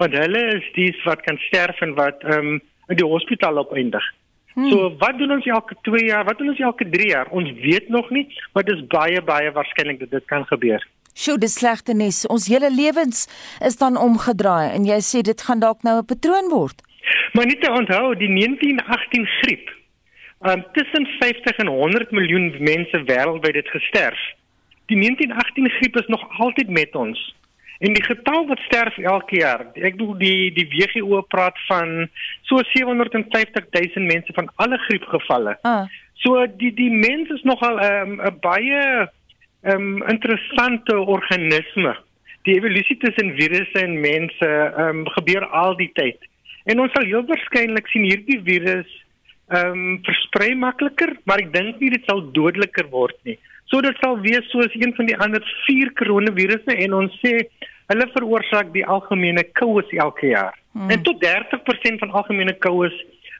[0.00, 4.04] Want hulle is dies wat kan sterf en wat ehm um, in die hospitaal opeindig.
[4.54, 4.68] Hmm.
[4.70, 6.24] So wat doen ons elke 2 jaar?
[6.24, 7.30] Wat doen ons elke 3 jaar?
[7.30, 10.84] Ons weet nog nie, maar dit is baie baie waarskynlik dat dit kan gebeur.
[11.14, 12.24] Sjoe, dis slegte nuus.
[12.26, 13.26] Ons hele lewens
[13.64, 16.82] is dan omgedraai en jy sê dit gaan dalk nou 'n patroon word.
[17.32, 19.70] Maar net onthou, die 1918 griep.
[20.40, 24.20] Um, tussen 50 en 100 miljoen mense wêreldwyd het gesterf.
[24.86, 27.34] Die 1918 griep is nog altyd met ons.
[27.78, 32.06] En die getal wat sterf elke jaar, ek bedoel die die WHO praat van
[32.48, 35.56] so 750 000 mense van alle griepgevalle.
[35.62, 35.90] Ah.
[36.22, 39.10] So die die mens is nogal 'n um, baie
[39.62, 41.96] um, interessante organisme.
[42.44, 46.20] Die evolusie tussen virusse en mense um, gebeur al die tyd.
[46.64, 49.00] En ons sal heel waarskynlik sien hierdie virus
[49.52, 53.36] ehm um, versprei makliker, maar ek dink nie dit sal dodeliker word nie.
[53.72, 57.38] So dit sal wees soos een van die ander vier koronavirusse en ons sê
[57.92, 60.56] hulle veroorsaak die algemene koues elke jaar.
[60.72, 60.90] Hmm.
[60.90, 62.94] En tot 30% van algemene koues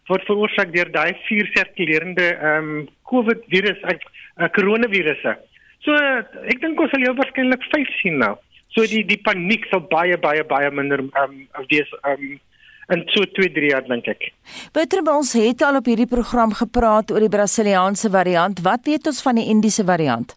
[0.08, 5.37] word veroorsaak deur daai vier sirkulerende ehm um, COVID virus, uh, koronavirusse.
[5.84, 8.34] So uh, ek dink ons sal jou waarskynlik 5 sien nou.
[8.74, 12.34] So die die paniek sal baie baie baie minder ehm um, wees ehm um,
[12.92, 14.31] in so 2 3 jaar dink ek.
[14.73, 18.61] Peter, ons het al op hierdie program gepraat oor die Brasiliaanse variant.
[18.61, 20.37] Wat weet ons van die Indiese variant?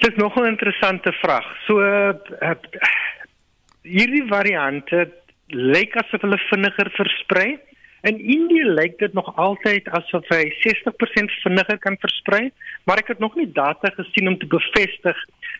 [0.00, 1.46] Dit is nog 'n interessante vraag.
[1.66, 2.54] So uh, uh,
[3.82, 5.08] hierdie variante
[5.48, 7.58] lyk asof hulle vinniger versprei.
[8.06, 12.50] In Indië lyk dit nog altyd asof hy 60% vinniger kan versprei,
[12.84, 15.16] maar ek het nog nie data gesien om te bevestig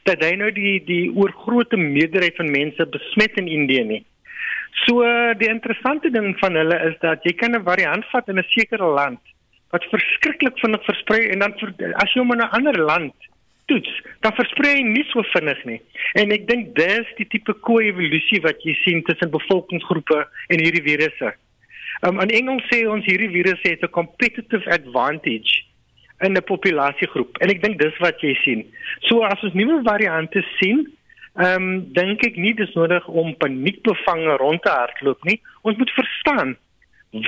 [0.07, 4.05] dat hy nou die die oorgrootste meerderheid van mense besmet in Indië nie.
[4.73, 5.03] So
[5.39, 8.87] die interessante ding van hulle is dat jy kan 'n variant vat in 'n sekere
[8.87, 9.21] land
[9.71, 11.53] wat verskriklik vinnig versprei en dan
[11.95, 13.15] as jy hom in 'n ander land
[13.67, 15.81] toets, dan versprei hy nie so vinnig nie.
[16.15, 21.35] En ek dink dis die tipe ko-evolusie wat jy sien tussen bevolkingsgroepe en hierdie virusse.
[22.07, 25.65] Um, in Engels sê ons hierdie virus het 'n competitive advantage
[26.21, 28.65] in 'n populasiegroep en ek dink dis wat jy sien.
[29.09, 30.87] So as ons nuwe variante sien,
[31.39, 35.39] Ehm um, dink ek nie dis nodig om paniekbevange rond te hardloop nie.
[35.63, 36.57] Ons moet verstaan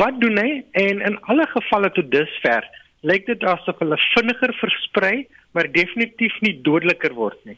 [0.00, 2.66] wat doen hy en in alle gevalle tot dusver
[3.06, 5.14] lyk dit asof hulle vinniger versprei,
[5.56, 7.56] maar definitief nie dodeliker word nie.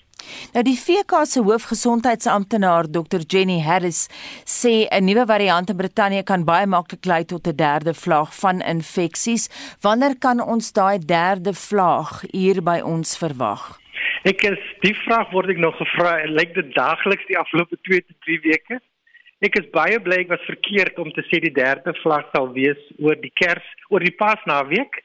[0.54, 4.06] Nou die VK se hoofgesondheidsamptenaar Dr Jenny Harris
[4.46, 8.60] sê 'n nuwe variant in Brittanje kan baie maklik lei tot 'n derde vlaag van
[8.60, 9.48] infeksies.
[9.80, 13.81] Wanneer kan ons daai derde vlaag hier by ons verwag?
[14.28, 18.18] Ek is die vraag word ek nog gevra, lyk dit daagliks die afgelope 2 tot
[18.28, 18.78] 3 weke.
[19.42, 22.78] Ek is baie bly ek was verkeerd om te sê die derde vlak sal wees
[23.02, 25.00] oor die Kers, oor die Paasnaweek.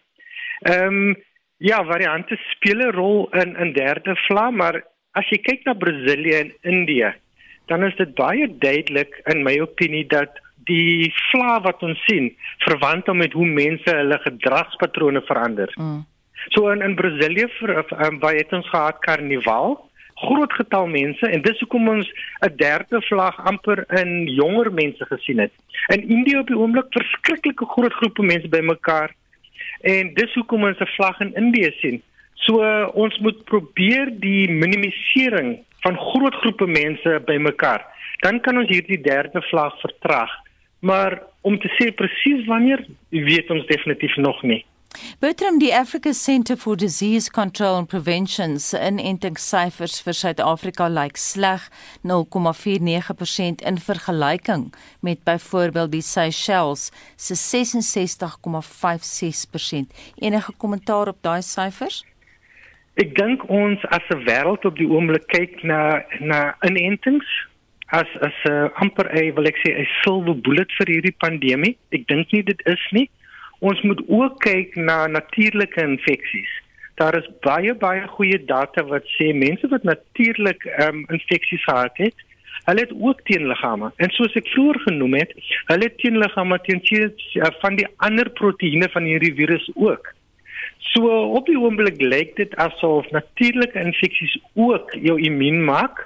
[0.70, 1.16] Ehm um,
[1.58, 4.76] ja, variante speel 'n rol in in derde vlak, maar
[5.18, 7.10] as jy kyk na Brasilië en Indië,
[7.66, 10.38] dan is dit baie duidelik in my opinie dat
[10.70, 12.30] die vlak wat ons sien
[12.68, 15.74] verwant hom met hoe mense hulle gedragspatrone verander.
[15.80, 16.06] Mm.
[16.54, 19.78] So in in Brasilië vir um, waar het ons gehad karnaval
[20.18, 22.08] groot getal mense en dis hoekom ons
[22.46, 25.52] 'n derde vlag amper in jonger mense gesien het.
[25.94, 29.14] In Indië op die oomblik verskriklike groot groepe mense bymekaar
[29.82, 32.02] en dis hoekom ons 'n vlag in Indië sien.
[32.34, 37.86] So uh, ons moet probeer die minimisering van groot groepe mense bymekaar.
[38.20, 40.32] Dan kan ons hierdie derde vlag vertraag.
[40.80, 44.66] Maar om te sê presies wanneer, weet ons definitief nog nie.
[45.20, 51.60] Bertram die Africa Centre for Disease Control and Prevention se inentingssyfers vir Suid-Afrika lyk sleg
[52.04, 57.40] 0,49% in vergelyking met byvoorbeeld die Seychelles se 66,56%.
[60.22, 62.06] Enige kommentaar op daai syfers?
[62.98, 67.26] Ek dink ons as 'n wêreld op die oomblik kyk na na inentings
[67.94, 71.78] as as 'n uh, amper 'n wil ek sê 'n silver bullet vir hierdie pandemie.
[71.92, 73.10] Ek dink nie dit is nie.
[73.60, 76.50] Ons moet ook kyk na natuurlike infeksies.
[76.98, 81.98] Daar is baie baie goeie data wat sê mense wat natuurlik ehm um, infeksies gehad
[81.98, 82.26] het,
[82.68, 83.92] hulle het ook teenliggame.
[83.96, 85.34] En soos ek vroeër genoem het,
[85.72, 90.14] hulle het teenliggame teen uh, van die ander proteïene van hierdie virus ook.
[90.94, 96.06] So op die oomblik lyk dit asof natuurlike infeksies ook jou immuun maak.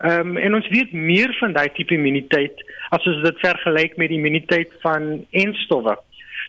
[0.00, 4.08] Ehm um, en ons weet meer van daai tipe immuniteit as ons dit vergelyk met
[4.08, 5.98] die immuniteit van enstowwe.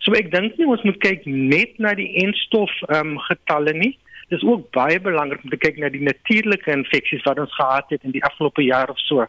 [0.05, 3.93] So ek dink nie ons moet kyk net na die enstof ehm um, getalle nie.
[4.33, 8.03] Dis ook baie belangrik om te kyk na die natuurlike infeksies wat ons gehad het
[8.07, 9.27] in die afgelope jaar of so.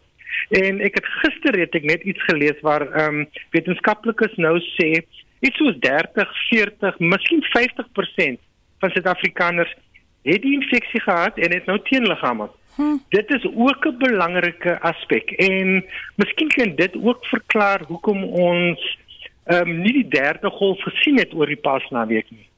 [0.57, 4.95] En ek het gister het ek net iets gelees waar ehm um, wetenskaplikes nou sê
[5.43, 8.41] iets soos 30, 40, miskien 50%
[8.81, 9.73] van Suid-Afrikaners
[10.23, 12.49] het die infeksie gehad en het nou teenliggame.
[12.77, 13.03] Hmm.
[13.09, 15.85] Dit is ook 'n belangrike aspek en
[16.17, 18.99] miskien kan dit ook verklaar hoekom ons
[19.51, 22.49] ehm um, nie die derde golf gesien het oor die pasnaweek nie.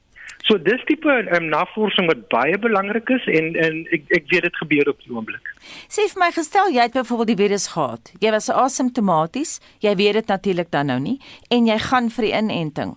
[0.45, 4.45] So dis tipe ehm um, navorsing wat baie belangrik is en en ek ek weet
[4.45, 5.49] dit gebeur op die oomblik.
[5.89, 8.13] Sê vir my gestel jy het byvoorbeeld die virus gehad.
[8.21, 9.59] Jy was asymptomaties.
[9.81, 11.17] Jy weet dit natuurlik dan nou nie
[11.49, 12.93] en jy gaan vir die inenting.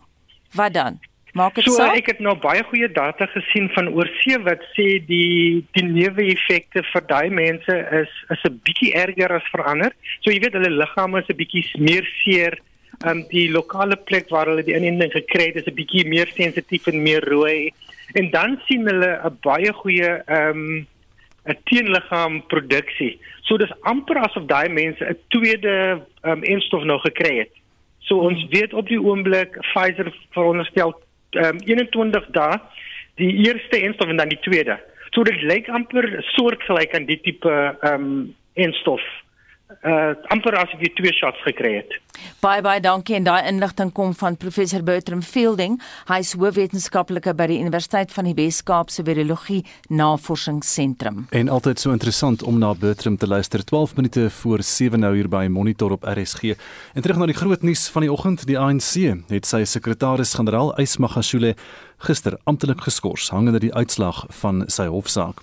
[0.52, 1.00] Wat dan?
[1.32, 1.76] Maak dit so.
[1.76, 6.84] So ek het nou baie goeie data gesien van oorsee wat sê die die neeweffekte
[6.92, 9.92] vir daai mense is is 'n bietjie erger as vir ander.
[10.20, 12.60] So jy weet hulle liggame is 'n bietjie meer seer
[13.06, 16.86] um, die lokale plek waar hulle die inenting gekry het is 'n bietjie meer sensitief
[16.86, 17.72] en meer rooi
[18.14, 20.86] en dan sien hulle 'n baie goeie ehm um,
[21.48, 23.18] 'n teenliggaam produksie.
[23.42, 27.52] So dis amper asof daai mense 'n tweede ehm um, enstof nou gekry het.
[27.98, 28.50] So ons hmm.
[28.50, 30.94] weet op die oomblik Pfizer veronderstel
[31.30, 32.60] ehm um, 21 dae
[33.14, 34.78] die eerste enstof en dan die tweede.
[35.10, 39.02] So dit lyk amper soortgelyk aan die tipe ehm um, enstof
[39.68, 41.96] uh amper asof jy twee shots gekry het.
[42.42, 45.76] Baie baie dankie en daai inligting kom van professor Bertram Fielding.
[46.08, 49.60] Hy is hoofwetenskaplike by die Universiteit van die Wes-Kaap se Virologie
[49.92, 51.26] Navorsingsentrum.
[51.36, 55.28] En altyd so interessant om na Bertram te luister 12 minute voor 7 nou hier
[55.28, 56.56] by Monitor op RSG.
[56.94, 58.94] En terug na die groot nuus van die oggend, die ANC
[59.28, 61.54] het sy sekretaris-generaal Ysmagashule
[62.08, 65.42] gister amptelik geskort hangende die uitslag van sy hofsaak.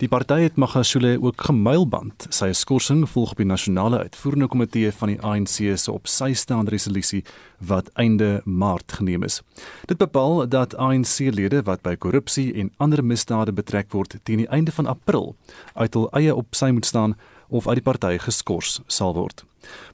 [0.00, 2.26] Die party het Magashule ook gemuilband.
[2.32, 6.72] Sy skorsing volg op die nasionale uitvoerende komitee van die ANC se op sy staande
[6.72, 7.22] resolusie
[7.58, 9.42] wat einde Maart geneem is.
[9.86, 14.72] Dit bepaal dat ANC-lede wat by korrupsie en ander misdade betrek word teen die einde
[14.72, 15.34] van April
[15.74, 17.16] uit hul eie op sy moet staan
[17.52, 19.44] of uit die party geskort sal word.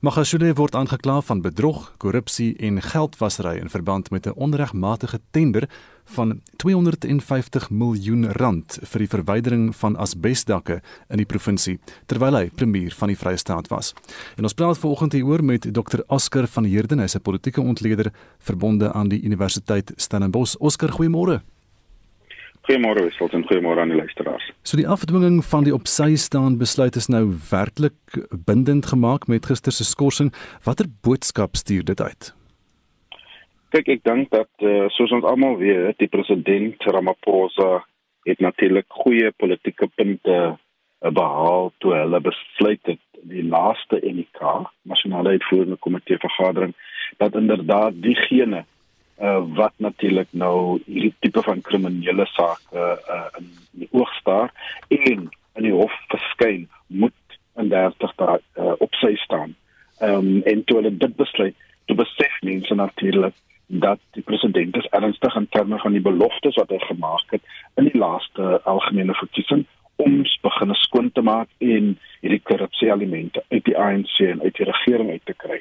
[0.00, 5.68] Magashule word aangekla van bedrog, korrupsie en geldwasery in verband met 'n onregmatige tender
[6.04, 12.94] van 250 miljoen rand vir die verwydering van asbesdakke in die provinsie terwyl hy premier
[12.94, 13.94] van die Vrye State was.
[14.36, 16.00] En ons praat vanoggend hieroor met Dr.
[16.06, 20.56] Oscar van Heerden, hy's 'n politieke ontleder verbonde aan die Universiteit Stellenbosch.
[20.58, 21.42] Oscar, goeiemôre.
[22.68, 24.44] Goeiemôre Wessels en goeiemôre aan die luisteraars.
[24.62, 29.72] So die afdwinging van die opsy staan besluit is nou werklik bindend gemaak met gister
[29.72, 30.34] se skorsing.
[30.66, 32.28] Watter boodskap stuur dit uit?
[33.72, 37.86] Kyk, ek dink dat uh, soos ons almal weet, die president Ramaphosa
[38.28, 40.56] het natuurlik goeie politieke punte uh,
[41.00, 43.00] behaal toe hulle besluit het
[43.32, 44.44] die laaste NK,
[44.84, 46.76] nasionale uitvoerende komitee vergadering,
[47.16, 48.66] dat inderdaad diegene
[49.20, 54.52] uh, wat natuurlik nou hierdie tipe van kriminele sake uh, in die oog staar
[54.88, 55.28] en
[55.58, 59.56] in die hof verskyn moet in 30 dae uh, op sy staan.
[59.98, 61.56] Ehm um, en toe hulle dit besluit,
[61.90, 63.34] toe besef mense natuurlik
[63.66, 67.42] dat die president is ernstig in terme van die beloftes wat hy gemaak het
[67.76, 69.66] in die laaste algemene verkiesing
[69.96, 74.68] om begin skoon te maak en hierdie korrupsie elemente uit die ANC en uit die
[74.70, 75.58] regering uit te kry.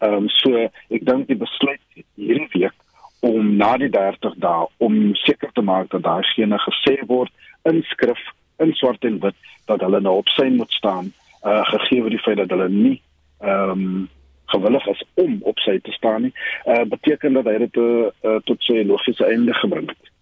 [0.00, 1.84] Ehm um, so ek dink die besluit
[2.16, 2.80] hierdie week
[3.24, 7.32] om na die 30 dae om seker te maak dat daar geen gesê word
[7.70, 8.20] in skrif
[8.62, 9.36] in swart en wit
[9.70, 11.12] dat hulle nou op sy moet staan
[11.44, 12.98] uh gegee die feit dat hulle nie
[13.40, 14.08] ehm um,
[14.52, 16.34] gewillig is om op sy te staan nie
[16.66, 20.12] uh beteken dat hy dit uh, tot sy logiese einde gebring het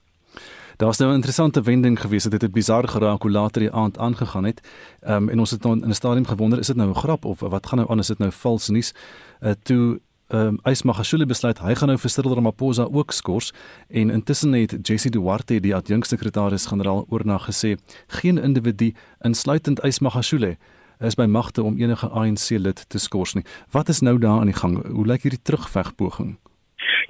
[0.83, 4.45] Daar's nou 'n interessante wending gewees dit het bizar geraak hoe later die aand aangegaan
[4.45, 4.61] het.
[5.01, 7.25] Ehm um, en ons het nou in 'n stadium gewonder is dit nou 'n grap
[7.25, 8.95] of wat gaan nou aan is dit nou vals nuus?
[9.41, 10.01] Uh toe
[10.33, 13.51] ehm um, Ysmagashule besluit hy gaan nou vir Cyril Ramaphosa ook skors
[13.89, 17.75] en intussen het Jesse Duarte die adjunksekretaris-generaal oornag gesê
[18.21, 20.57] geen individu insluitend Ysmagashule
[21.01, 23.45] is by magte om enige ANC lid te skors nie.
[23.77, 24.79] Wat is nou daar aan die gang?
[24.87, 26.39] Hoe lyk hierdie terugvegpoging?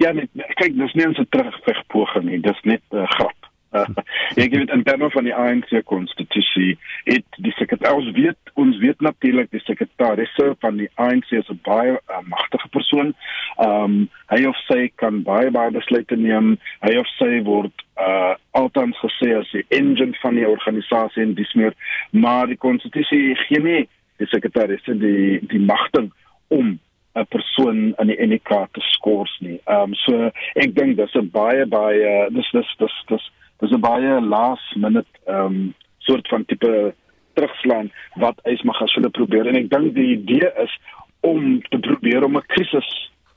[0.03, 0.27] Ja, nee,
[0.59, 3.42] kyk, dis nie 'n terugvegpoging nie, dis net 'n uh, grap.
[3.73, 3.87] Uh,
[4.43, 9.49] ek weet in terme van die ANC konstitusie het die sekretaris weet ons weet natuurlik
[9.51, 13.13] die sekretaris van die ANC is 'n baie uh, magtige persoon.
[13.57, 13.97] Ehm um,
[14.29, 16.57] hy of sy kan baie baie besluite neem.
[16.85, 21.53] Hy of sy word uh altans gesê as die engine van die organisasie en dis
[21.53, 21.73] meer
[22.11, 23.87] maar die konstitusie gee nie
[24.21, 26.09] die sekretaris die die magte
[26.47, 26.79] om
[27.15, 29.59] 'n persoon in die NK te skors nie.
[29.65, 33.31] Ehm um, so ek dink dis 'n baie baie dis dis dis dis
[33.61, 36.93] dis 'n baie last minute ehm um, soort van tipe
[37.33, 40.73] terugslaan wat Ysmagashule probeer en ek dink die idee is
[41.21, 42.89] om te probeer om 'n krisis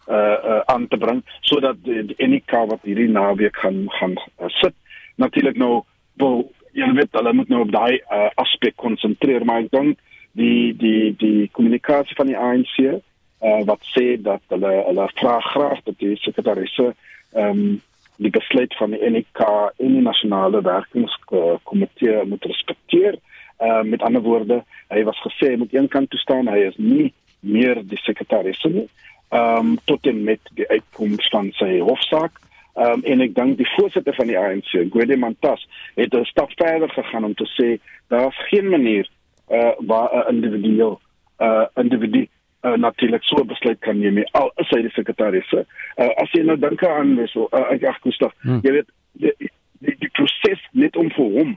[0.08, 0.16] uh,
[0.50, 4.74] uh aan te bring sodat die NK wat hierdie naweek gaan gaan uh, sit
[5.16, 5.84] natuurlik nou
[6.22, 9.98] wil jy weet hulle moet nou op daai uh, aspek konsentreer maar ek dink
[10.36, 15.82] die die die kommunikasie van die ANC uh, wat sê dat hulle hulle vra graag
[15.88, 16.92] dat die sekretarisse
[17.32, 17.82] ehm um,
[18.16, 19.40] die besluit van die NK
[19.76, 23.18] en die nasionale werkingskomitee moet respekteer.
[23.60, 27.12] Uh met ander woorde, hy was gesê hy moet eenkant toe staan, hy is nie
[27.40, 28.88] meer die sekretaris nie.
[29.28, 32.40] Ehm um, tot en met die uitkoms van sy hofsaak.
[32.76, 36.52] Ehm um, en ek dink die voorsitter van die ANC, Gwede Mantas, het 'n stap
[36.56, 39.08] verder gegaan om te sê daar's geen manier
[39.50, 40.96] uh waar 'n individu
[41.38, 42.28] uh individu
[42.66, 45.52] uh, natuurlik so besluit kan neem al is hy die sekretaris.
[45.54, 48.60] Uh, as jy nou dink aan so uh, ek ag Gustav, hmm.
[48.66, 48.90] jy weet
[49.22, 49.52] die,
[49.84, 51.56] die, die proses net om vir hom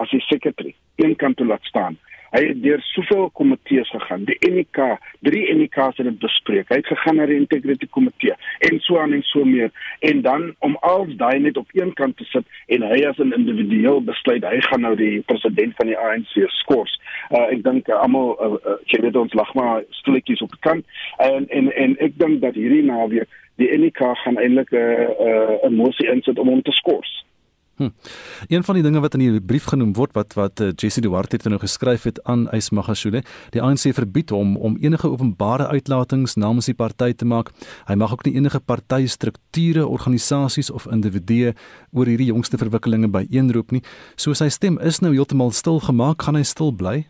[0.00, 1.98] as die sekretary een kant te laat staan
[2.30, 4.24] Hy het deur soveel komitees gegaan.
[4.28, 4.78] Die NK,
[5.26, 6.68] drie NK's het dit bespreek.
[6.70, 8.36] Hy het gegaan na die integrity komitee
[8.68, 9.70] en so aan en so meer.
[10.06, 13.34] En dan om als daai net op een kant te sit en hy as 'n
[13.36, 17.00] individueel besluit hy gaan nou die president van die ANC skors.
[17.30, 20.84] Uh, ek dink uh, almal uh, uh, jy weet ons lag maar stilletjies op kant
[21.18, 25.68] en en en ek dink dat hierdie naweek die NK gaan eintlik 'n uh, uh,
[25.68, 27.24] 'n mosie insit om hom te skors.
[27.80, 27.88] Hm.
[28.48, 31.38] Een van die dinge wat in die brief genoem word wat wat uh, Jesse Duarte
[31.38, 33.22] het nou geskryf het aan Ysmagashule,
[33.54, 37.48] die ANC verbied hom om enige openbare uitlatings namens die party te maak.
[37.88, 41.54] Hy mag ook nie enige partystrukture, organisasies of individue
[41.96, 43.80] oor hierdie jongste verwikkelinge byeenroep nie.
[44.20, 47.06] So sy stem is nou heeltemal stil gemaak, gaan hy stil bly?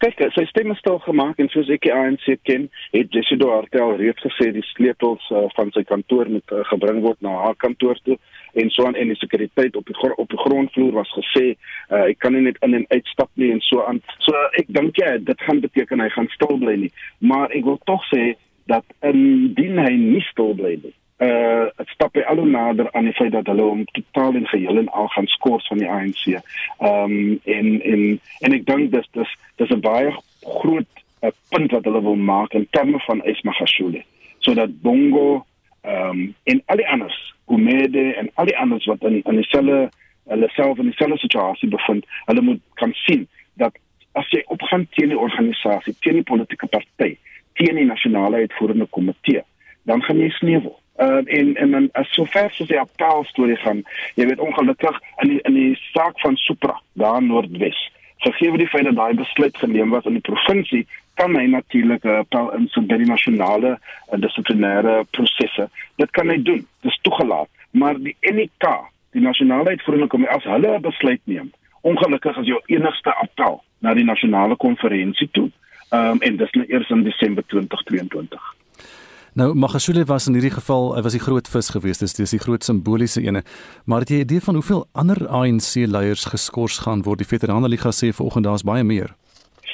[0.00, 2.62] Kyk, sy stem is stil gemaak en soos ek die ANC ken,
[2.94, 7.02] het Jesse Duarte al reeds gesê die sleutels uh, van sy kantoor moet uh, gebring
[7.04, 8.16] word na haar kantoor toe
[8.56, 12.14] en so aan en die sekuriteit op die op die grondvloer was gesê uh, hy
[12.16, 14.00] kan nie net in en uitstap nie en so aan.
[14.24, 16.92] So ek dink ja, dit gaan beteken hy gaan stil bly nie.
[17.20, 18.32] Maar ek wil tog sê
[18.72, 23.12] dat indien hy nie stil bly nie uh stap by al hoe nader aan die
[23.12, 26.24] feit dat hulle hom totaal en geheel en al gaan skors van die ANC.
[26.26, 30.88] Ehm um, en en en ek dink dis dis dis 'n baie groot
[31.22, 34.04] uh, punt wat hulle wil maak in terme van Ismagashule
[34.38, 35.44] sodat Bongo
[35.82, 39.90] ehm um, en al die anders Gumede en al die anders wat in in dieselfde
[40.30, 43.76] hulle self in dieselfde situasie bevind, hulle moet kan sien dat
[44.12, 47.16] as jy opgaan teen die organisasie, teen die politieke party,
[47.58, 49.42] teen die nasionale uitvoerende komitee,
[49.88, 50.79] dan gaan jy sneuwel.
[51.00, 53.78] Uh, en en dan as sover soos die appel storie gaan,
[54.20, 57.78] jy weet ongelukkig in die in die saak van Supra daar in Noordwes.
[58.20, 60.82] Gegee die feit dat daai besluit geneem was in die provinsie,
[61.16, 65.70] kan hy natuurlik 'n uh, appel insit by die nasionale uh, dissiplinêre prosesse.
[65.96, 66.66] Dit kan hy doen.
[66.84, 67.48] Dis toegelaat.
[67.70, 68.68] Maar die NK,
[69.16, 73.94] die nasionale uitvoerende komitee, as hulle 'n besluit neem, ongelukkig as jou enigste appel na
[73.94, 75.50] die nasionale konferensie toe.
[75.90, 78.59] Ehm um, en dis nou eers in Desember 2022.
[79.40, 82.40] Nou Magashule was in hierdie geval, hy was die groot vis geweest, dis dis die
[82.42, 83.40] groot simboliese ene.
[83.88, 87.18] Maar het jy 'n idee van hoeveel ander ANC leiers geskort gaan word?
[87.18, 89.14] Die Veteranenliga sê vanoggend daar's baie meer.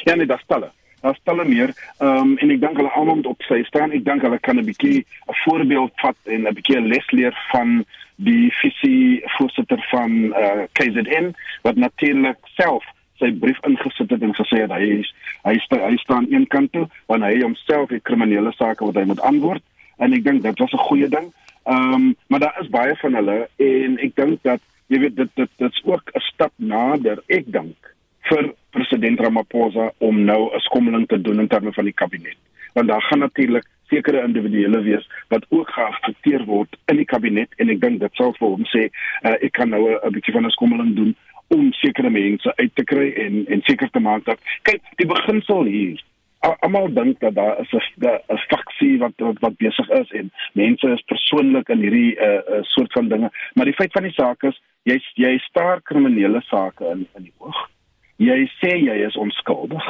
[0.04, 1.74] Ja, nee, daar's talle daar's talle meer.
[1.98, 3.90] Ehm um, en ek dink hulle almal moet op sy staan.
[3.90, 7.34] Ek dink hulle kan 'n bietjie 'n voorbeeld vat en 'n bietjie 'n les leer
[7.50, 7.84] van
[8.16, 12.84] die visie voorsitter van eh uh, KZN wat natuurlik self
[13.18, 15.14] sy brief ingesit het en gesê het hy is
[15.44, 19.04] hy sta, hy staan een kant toe want hy homself het kriminele sake wat hy
[19.04, 19.62] moet antwoord
[19.98, 21.32] en ek dink dit was 'n goeie ding.
[21.64, 25.30] Ehm um, maar daar is baie van hulle en ek dink dat jy weet dit
[25.34, 27.94] dit dit's ook 'n stap nader ek dink
[28.28, 32.38] vir president Ramaphosa om nou 'n skommeling te doen in terme van die kabinet.
[32.72, 37.68] Want daar gaan natuurlik sekere individuele wees wat ook geaffekteer word in die kabinet en
[37.68, 38.88] ek dink dit sal vir hom sê
[39.22, 41.16] uh, ek kan nou 'n bietjie van 'n skommeling doen
[41.48, 45.64] om sekere mense uit te kry en en seker te maak dat kyk die beginsel
[45.64, 46.02] hier
[46.46, 51.02] almal dink dat daar is 'n faksie wat wat, wat besig is en mense is
[51.06, 54.42] persoonlik in hierdie 'n uh, uh, soort van dinge maar die feit van die saak
[54.42, 57.70] is jy jy staar kriminele sake in in die oog.
[58.16, 59.86] Jy sê jy is onskuldig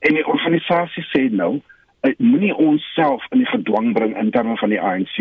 [0.00, 1.60] en die organisasie sê nou
[2.18, 5.16] moenie ons self in die gedwang bring in terme van die ANC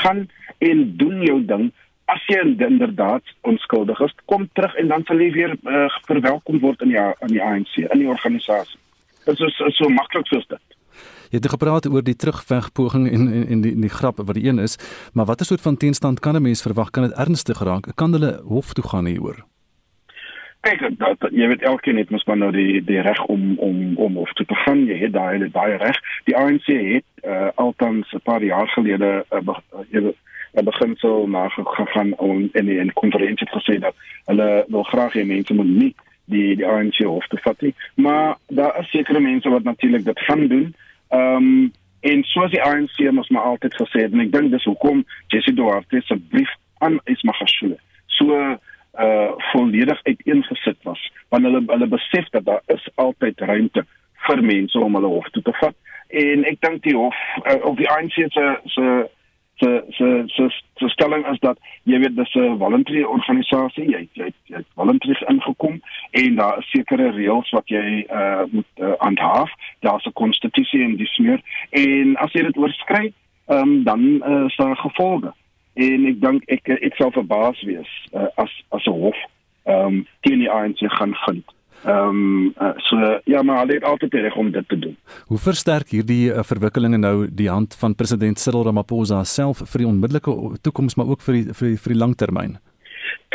[0.00, 1.72] gaan en doen jou ding
[2.06, 6.82] as jy inderdaad onskuldig is kom terug en dan sal jy weer uh, verwelkom word
[6.82, 8.80] in die in die ANC in die organisasie
[9.24, 10.76] Dit is so, so maklik soos dit.
[11.32, 14.60] Jy het gepraat oor die terugvegpoging en en en die die grap wat die een
[14.62, 14.76] is,
[15.12, 16.90] maar watter soort van teenstand kan 'n mens verwag?
[16.90, 17.88] Kan dit ernstig raak?
[17.94, 19.44] Kan hulle hof toe gaan hieroor?
[20.60, 24.14] Kyk, dat, jy weet elkeen het mos maar nou die die reg om om om
[24.16, 24.86] hof toe te gaan.
[24.86, 25.98] Jy het daai daai reg.
[26.24, 30.12] Die ANC het uh, altans 'n paar jaar gelede uh,
[30.54, 33.94] uh, beginsel na gegaan om in 'n konferensie gesê dat
[34.24, 35.94] hulle wil graag hê mense moet nie
[36.24, 37.74] die die ANC hof te vat nie.
[37.94, 40.74] Maar daar is sekere mense wat natuurlik dit gaan doen.
[41.08, 41.72] Ehm um,
[42.04, 45.02] en soos die ANC mos maar altyd gesê het en ek dink dis hoekom
[45.32, 46.52] Jesse Duarte se brief
[46.84, 47.78] aan Ismagashule
[48.18, 48.36] so
[49.04, 51.00] uh volledig uiteengesit was
[51.32, 53.86] want hulle hulle besef dat daar is altyd ruimte
[54.26, 55.76] vir mense om hulle hof toe te vat
[56.24, 58.46] en ek dink die hof uh, of die ANC se
[58.76, 58.90] se
[59.56, 64.32] se se se se stelling is dat jy weet dis 'n voluntary organisasie jy jy
[64.46, 65.80] jy voluntary ingekom
[66.10, 69.50] en daar is sekere reëls wat jy uh moet uh, handhaaf.
[69.80, 71.40] Daar's 'n konstitusie en dis meer
[71.70, 73.12] en as jy dit oorskry
[73.46, 75.32] um, dan uh, is daar gevolge.
[75.74, 79.16] En ek dink ek ek sal verbaas wees uh, as as 'n hof
[79.66, 81.44] um, teen die ANC gaan vind
[81.84, 84.96] Ehm um, so ja, maar hulle het altyd reg om dit te doen.
[85.26, 89.88] Hoe versterk hierdie uh, verwikkelinge nou die hand van president Cyril Ramaphosa self vir die
[89.88, 90.32] onmiddellike
[90.62, 92.56] toekoms maar ook vir die vir die, die langtermyn?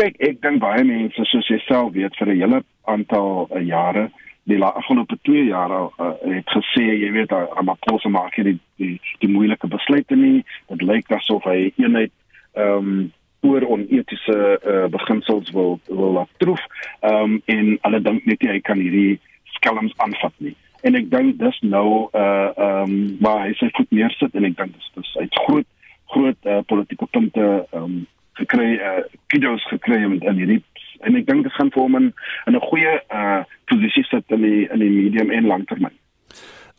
[0.01, 4.09] Kyk, ek dink baie mense soos jouself weet vir 'n hele aantal uh, jare
[4.49, 9.29] die afgelope 2 jaar uh, het gesê jy weet Ramaphosa maak hier die die, die
[9.29, 10.43] moeilike besluite nie.
[10.69, 12.11] Dit lyk asof hy eenheid
[12.57, 13.11] ehm um,
[13.41, 16.63] oor onetiese uh, beginsels wil wil laat troef.
[16.99, 19.19] Ehm um, en hulle dink net hy kan hierdie
[19.57, 20.55] skelms aanvat nie.
[20.81, 24.57] En ek dink dis nou uh ehm um, waar hy sy voet neersit en ek
[24.59, 25.67] dink dis dis uit groot
[26.13, 27.99] groot uh, politieke punte ehm um,
[28.39, 30.61] gekry uh kidos gekry in in hierdie
[31.07, 32.13] en ek dink dit gaan vir hom in
[32.51, 35.95] 'n goeie uh posisie sit in die in die medium en langtermyn.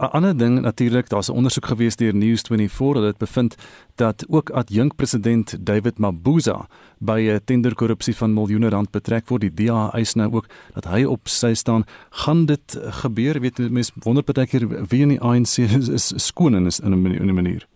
[0.00, 3.54] 'n Ander ding natuurlik, daar's 'n ondersoek gewees deur News24 dat dit bevind
[3.94, 6.66] dat ook adjunk president David Mabuza
[6.98, 9.40] by 'n tenderkorrupsie van miljoene rand betrek word.
[9.40, 11.84] Die DA eis nou ook dat hy op sy staan.
[12.10, 13.40] Gaan dit gebeur?
[13.40, 17.66] Weet mense wonder baie keer wie in die ANC is, is skoon in 'n manier.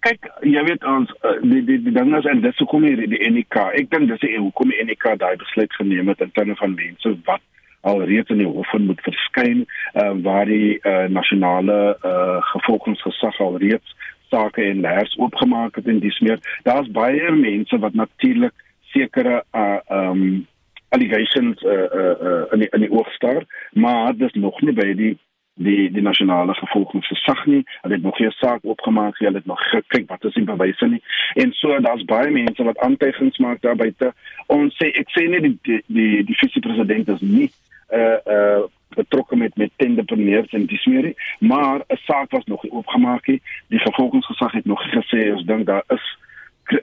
[0.00, 3.30] Kyk, jy weet ons uh, die die die dinge is en dis hoekom hier die
[3.30, 3.56] NK.
[3.80, 7.40] Ek dink dis hoekom die NK daai besluit geneem het in terme van mense wat
[7.80, 9.64] alreeds in die hof moet verskyn
[9.94, 13.96] uh, waar die uh, nasionale uh, gevolgingsgesag alreeds
[14.28, 16.40] sake en lers oopgemaak het en dis meer.
[16.62, 18.52] Daar's baie mense wat natuurlik
[18.92, 20.46] sekere uh, um
[20.88, 24.92] allegations uh, uh, uh, in die, in die oog staar maar dis nog nie by
[24.96, 25.16] die
[25.58, 27.64] die die nasionale gevolgingsgesag nie.
[27.82, 31.02] Hulle het nog geen saak oopgemaak hulle het nog gekyk wat is die bewyse nie.
[31.34, 34.12] En so daar's baie mense wat aantuigings maak daar buite.
[34.46, 37.50] Ons sê ek sê nie die die die, die vice-president is nie
[37.92, 38.62] uh uh
[38.96, 43.80] betrokke met met tenderpreneurs en dis meer maar 'n saak was nog oopgemaak nie die
[43.80, 46.18] vervolgingsgesag het nog gesê ons dink daar is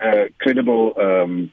[0.01, 1.51] uh, credible um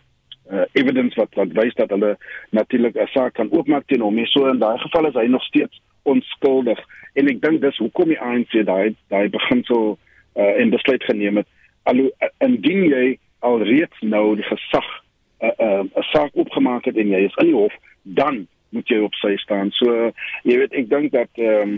[0.52, 2.16] uh, evidence wat wat wys dat hulle
[2.50, 4.26] natuurlik 'n saak kan oopmaak teen hom.
[4.26, 6.78] So in daai geval is hy nog steeds onskuldig.
[7.12, 9.98] En ek dink dis hoekom die ANC daai daai beginsel
[10.36, 11.46] uh, en besluit geneem het.
[11.82, 14.88] Al indien jy alreeds nou die gesag
[15.40, 18.98] 'n uh, uh, saak oopgemaak het en jy is in die hof dan moet jy
[19.04, 19.70] op sy staan.
[19.78, 20.10] So
[20.48, 21.74] jy weet ek dink dat ehm um,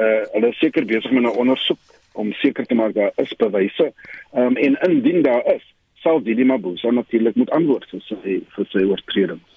[0.00, 3.92] uh, hulle seker besig met 'n ondersoek om seker te maak daar is bewyse.
[4.32, 5.64] Ehm um, en indien daar is,
[6.02, 9.49] sal Didi Mabuza natuurlik moet antwoord vir sy vir sy oortredings.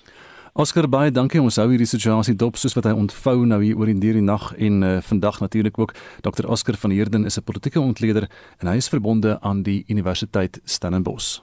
[0.54, 3.90] Oscar baie dankie ons hou hierdie situasie dop soos wat hy ontvou nou hier oor
[3.90, 7.82] in die nag en uh, vandag natuurlik ook Dr Oscar van Heerden is 'n politieke
[7.82, 8.30] ontleder
[8.62, 11.42] en hy is verbonde aan die Universiteit Stellenbosch.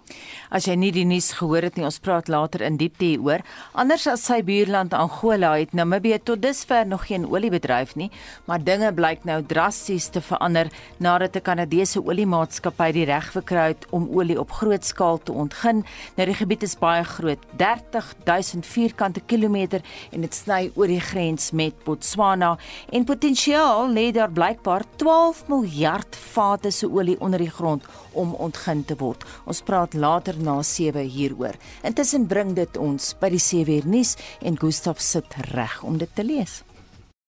[0.48, 3.42] As jy nie die nuus gehoor het nie, ons praat later in diepte hieroor.
[3.72, 8.10] Anders as sy buurland Angola het Namibië tot dusver nog geen oliebedryf nie,
[8.46, 13.86] maar dinge blyk nou drasties te verander nadat 'n Kanadese oliemaatskappy die reg verkry het
[13.90, 15.84] om olie op groot skaal te ontgin.
[16.16, 18.66] Nou die gebied is baie groot, 30000
[19.00, 19.82] vierkante kilometer
[20.12, 22.56] en dit sny oor die grens met Botswana
[22.92, 28.84] en potensiaal lê daar blykbaar 12 miljard vate se olie onder die grond om ontgin
[28.84, 29.24] te word.
[29.46, 31.56] Ons praat later na 7 hieroor.
[31.82, 36.10] Intussen bring dit ons by die 7 uur nuus en Gustaf sit reg om dit
[36.14, 36.60] te lees.